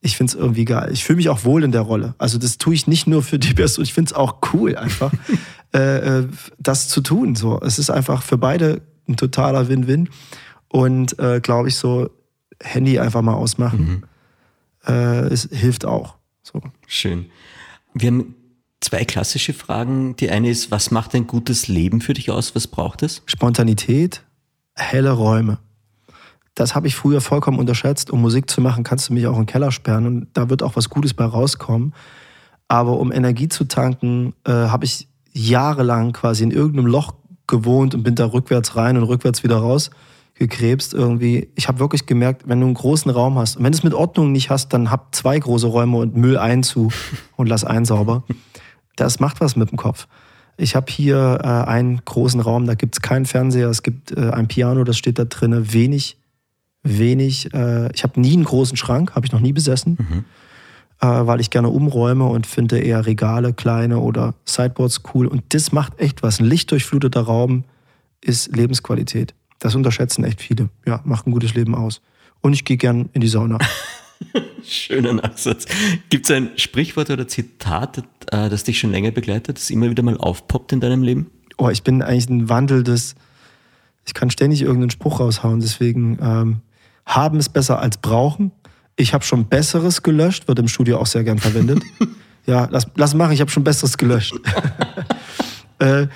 [0.00, 0.90] Ich finde es irgendwie geil.
[0.92, 2.14] Ich fühle mich auch wohl in der Rolle.
[2.18, 5.12] Also das tue ich nicht nur für die Person, ich finde es auch cool einfach,
[5.74, 6.28] äh, äh,
[6.58, 7.36] das zu tun.
[7.36, 10.08] So, Es ist einfach für beide ein totaler Win-Win.
[10.68, 12.10] Und äh, glaube ich, so
[12.62, 14.06] Handy einfach mal ausmachen,
[14.86, 16.16] äh, es hilft auch.
[16.42, 16.62] So.
[16.86, 17.26] Schön.
[17.92, 18.34] Wir haben
[18.80, 20.16] zwei klassische Fragen.
[20.16, 22.54] Die eine ist, was macht ein gutes Leben für dich aus?
[22.54, 23.22] Was braucht es?
[23.26, 24.22] Spontanität,
[24.74, 25.58] helle Räume.
[26.60, 28.10] Das habe ich früher vollkommen unterschätzt.
[28.10, 30.62] Um Musik zu machen, kannst du mich auch in den Keller sperren und da wird
[30.62, 31.94] auch was Gutes bei rauskommen.
[32.68, 37.14] Aber um Energie zu tanken, äh, habe ich jahrelang quasi in irgendeinem Loch
[37.46, 39.88] gewohnt und bin da rückwärts rein und rückwärts wieder raus
[40.34, 41.48] gekrebst irgendwie.
[41.54, 43.94] Ich habe wirklich gemerkt, wenn du einen großen Raum hast und wenn du es mit
[43.94, 46.90] Ordnung nicht hast, dann hab zwei große Räume und Müll ein zu
[47.36, 48.22] und lass einen sauber.
[48.96, 50.08] das macht was mit dem Kopf.
[50.58, 54.28] Ich habe hier äh, einen großen Raum, da gibt es keinen Fernseher, es gibt äh,
[54.28, 56.19] ein Piano, das steht da drin, wenig,
[56.82, 57.52] wenig.
[57.52, 60.24] Äh, ich habe nie einen großen Schrank, habe ich noch nie besessen, mhm.
[61.02, 65.26] Äh, weil ich gerne umräume und finde eher Regale, kleine oder Sideboards cool.
[65.26, 66.40] Und das macht echt was.
[66.40, 67.64] Ein lichtdurchfluteter Raum
[68.20, 69.34] ist Lebensqualität.
[69.60, 70.68] Das unterschätzen echt viele.
[70.86, 72.02] Ja, macht ein gutes Leben aus.
[72.42, 73.56] Und ich gehe gern in die Sauna.
[74.62, 75.66] Schöner Nachsatz.
[76.10, 77.98] Gibt es ein Sprichwort oder Zitat,
[78.30, 81.30] äh, das dich schon länger begleitet, das immer wieder mal aufpoppt in deinem Leben?
[81.56, 83.14] Oh, ich bin eigentlich ein Wandel des.
[84.06, 86.60] Ich kann ständig irgendeinen Spruch raushauen, deswegen ähm,
[87.06, 88.52] haben ist besser als brauchen.
[88.96, 91.82] Ich habe schon Besseres gelöscht, wird im Studio auch sehr gern verwendet.
[92.46, 94.34] ja, lass, lass machen, ich habe schon Besseres gelöscht.
[95.78, 96.06] äh,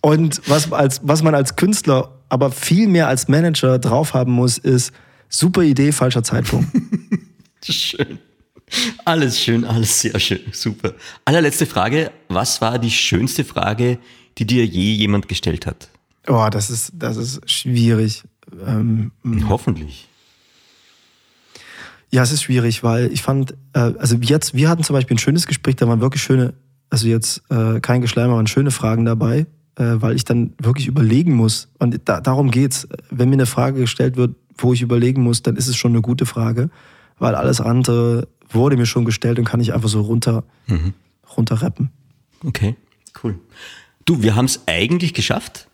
[0.00, 4.58] und was, als, was man als Künstler, aber viel mehr als Manager drauf haben muss,
[4.58, 4.92] ist
[5.28, 6.68] super Idee, falscher Zeitpunkt.
[7.64, 8.18] Schön.
[9.04, 10.94] Alles schön, alles sehr schön, super.
[11.24, 13.98] Allerletzte Frage, was war die schönste Frage,
[14.38, 15.88] die dir je jemand gestellt hat?
[16.26, 18.24] Oh, das ist, das ist schwierig.
[18.66, 19.12] Ähm,
[19.48, 20.08] Hoffentlich.
[22.14, 25.18] Ja, es ist schwierig, weil ich fand, äh, also jetzt, wir hatten zum Beispiel ein
[25.18, 26.54] schönes Gespräch, da waren wirklich schöne,
[26.90, 29.46] also jetzt äh, kein Geschleim, aber schöne Fragen dabei,
[29.76, 31.68] äh, weil ich dann wirklich überlegen muss.
[31.78, 32.86] Und da, darum geht's.
[33.10, 36.02] Wenn mir eine Frage gestellt wird, wo ich überlegen muss, dann ist es schon eine
[36.02, 36.70] gute Frage
[37.18, 40.94] weil alles andere wurde mir schon gestellt und kann ich einfach so runter, mhm.
[41.36, 41.90] runter rappen.
[42.44, 42.76] Okay,
[43.22, 43.38] cool.
[44.04, 45.68] Du, wir haben es eigentlich geschafft.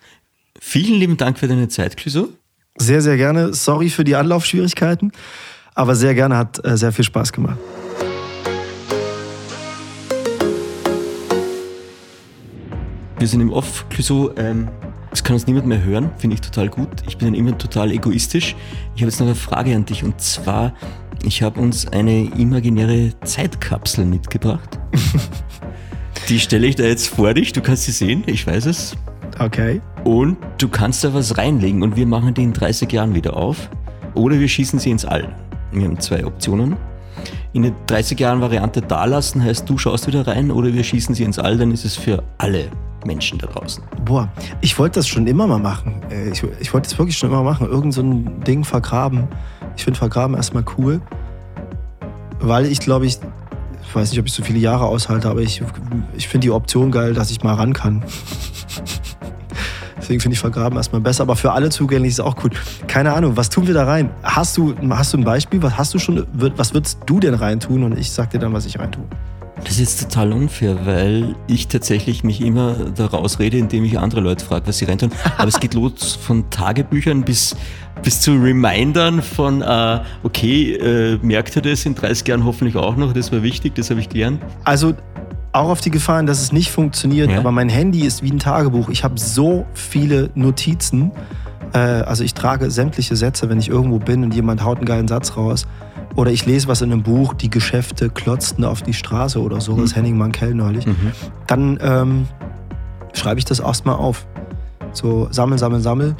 [0.59, 2.29] Vielen lieben Dank für deine Zeit, Clüso.
[2.77, 3.53] Sehr, sehr gerne.
[3.55, 5.13] Sorry für die Anlaufschwierigkeiten,
[5.81, 7.57] aber sehr gerne, hat äh, sehr viel Spaß gemacht.
[13.19, 14.31] Wir sind im Off, Clüso.
[14.37, 14.69] Ähm,
[15.11, 16.89] das kann uns niemand mehr hören, finde ich total gut.
[17.09, 18.55] Ich bin dann immer total egoistisch.
[18.95, 20.75] Ich habe jetzt noch eine Frage an dich und zwar,
[21.25, 24.79] ich habe uns eine imaginäre Zeitkapsel mitgebracht.
[26.29, 28.97] Die stelle ich da jetzt vor dich, du kannst sie sehen, ich weiß es.
[29.39, 29.81] Okay.
[30.05, 33.71] Und du kannst da was reinlegen und wir machen die in 30 Jahren wieder auf.
[34.15, 35.35] Oder wir schießen sie ins All.
[35.73, 36.77] Wir haben zwei Optionen.
[37.53, 41.15] In der 30 Jahren Variante da lassen heißt, du schaust wieder rein oder wir schießen
[41.15, 42.69] sie ins All, dann ist es für alle
[43.05, 43.83] Menschen da draußen.
[44.05, 44.29] Boah,
[44.61, 46.03] ich wollte das schon immer mal machen.
[46.11, 47.67] Äh, ich, ich wollte das wirklich schon immer machen.
[47.67, 49.29] Irgend so ein Ding vergraben.
[49.77, 51.01] Ich finde Vergraben erstmal cool,
[52.41, 53.19] weil ich glaube, ich,
[53.83, 55.63] ich weiß nicht, ob ich so viele Jahre aushalte, aber ich,
[56.17, 58.05] ich finde die Option geil, dass ich mal ran kann.
[60.01, 62.51] Deswegen finde ich Vergraben erstmal besser, aber für alle zugänglich ist auch cool.
[62.87, 64.11] Keine Ahnung, was tun wir da rein?
[64.23, 65.63] Hast du, hast du ein Beispiel?
[65.63, 67.85] Was hast du schon, was würdest du denn reintun?
[67.85, 69.05] Und ich sag dir dann, was ich reintue.
[69.65, 74.45] Das ist total unfair, weil ich tatsächlich mich immer da rausrede, indem ich andere Leute
[74.45, 75.11] frage, was sie reintun.
[75.39, 77.55] Aber es geht los von Tagebüchern bis,
[78.03, 82.97] bis zu Remindern von, äh, okay, äh, merkt ihr das in 30 Jahren hoffentlich auch
[82.97, 83.13] noch?
[83.13, 84.41] Das war wichtig, das habe ich gelernt.
[84.65, 84.95] Also
[85.53, 87.39] auch auf die Gefahren, dass es nicht funktioniert, ja.
[87.39, 88.89] aber mein Handy ist wie ein Tagebuch.
[88.89, 91.11] Ich habe so viele Notizen.
[91.73, 95.09] Äh, also ich trage sämtliche Sätze, wenn ich irgendwo bin und jemand haut einen geilen
[95.09, 95.67] Satz raus.
[96.17, 99.77] Oder ich lese was in einem Buch, die Geschäfte klotzten auf die Straße oder so,
[99.77, 99.83] mhm.
[99.83, 100.87] das Henning Mankell neulich.
[100.87, 101.13] Mhm.
[101.47, 102.29] Dann ähm,
[103.13, 104.27] schreibe ich das erstmal auf.
[104.93, 106.17] So sammel, sammel, sammel.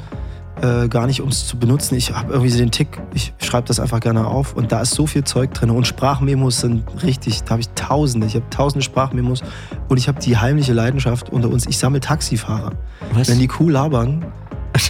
[0.61, 1.95] Äh, gar nicht, um es zu benutzen.
[1.95, 5.07] Ich habe irgendwie den Tick, ich schreibe das einfach gerne auf und da ist so
[5.07, 5.71] viel Zeug drin.
[5.71, 8.27] Und Sprachmemos sind richtig, da habe ich tausende.
[8.27, 9.41] Ich habe tausende Sprachmemos
[9.89, 11.65] und ich habe die heimliche Leidenschaft unter uns.
[11.65, 12.73] Ich sammle Taxifahrer.
[13.13, 13.27] Was?
[13.27, 14.23] Wenn die cool labern,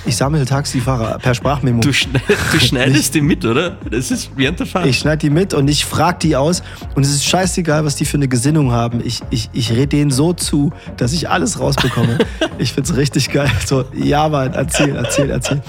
[0.06, 1.82] ich sammle Taxifahrer per Sprachmemo.
[1.82, 3.78] Du, schneid, du schneidest die mit, oder?
[3.90, 4.86] Das ist während der Fahrt.
[4.86, 6.64] Ich schneide die mit und ich frage die aus.
[6.96, 9.02] Und es ist scheißegal, was die für eine Gesinnung haben.
[9.04, 12.18] Ich, ich, ich rede denen so zu, dass ich alles rausbekomme.
[12.58, 13.52] ich finde es richtig geil.
[13.66, 15.62] So, ja, Mann, erzähl, erzähl, erzähl.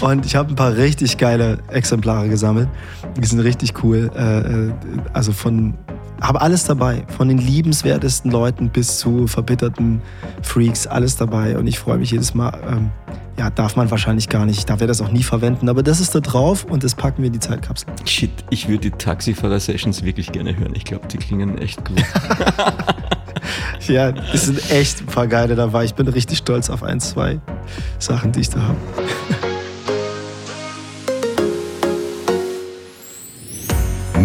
[0.00, 2.68] Und ich habe ein paar richtig geile Exemplare gesammelt.
[3.16, 4.10] Die sind richtig cool.
[4.16, 4.72] Äh, äh,
[5.12, 5.74] also von
[6.20, 7.04] habe alles dabei.
[7.16, 10.02] Von den liebenswertesten Leuten bis zu verbitterten
[10.42, 11.58] Freaks, alles dabei.
[11.58, 12.58] Und ich freue mich jedes Mal.
[12.68, 12.90] Ähm,
[13.38, 14.58] ja, darf man wahrscheinlich gar nicht.
[14.58, 15.68] Ich darf ja das auch nie verwenden.
[15.68, 17.88] Aber das ist da drauf und das packen wir in die Zeitkapsel.
[18.04, 20.74] Shit, ich würde die Taxifahrer-Sessions wirklich gerne hören.
[20.74, 22.02] Ich glaube, die klingen echt gut.
[23.86, 25.84] ja, es sind echt ein paar geile dabei.
[25.84, 27.38] Ich bin richtig stolz auf ein, zwei
[27.98, 29.47] Sachen, die ich da habe.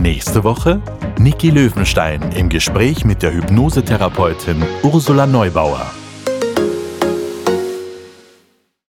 [0.00, 0.80] Nächste Woche
[1.18, 5.90] Niki Löwenstein im Gespräch mit der Hypnosetherapeutin Ursula Neubauer.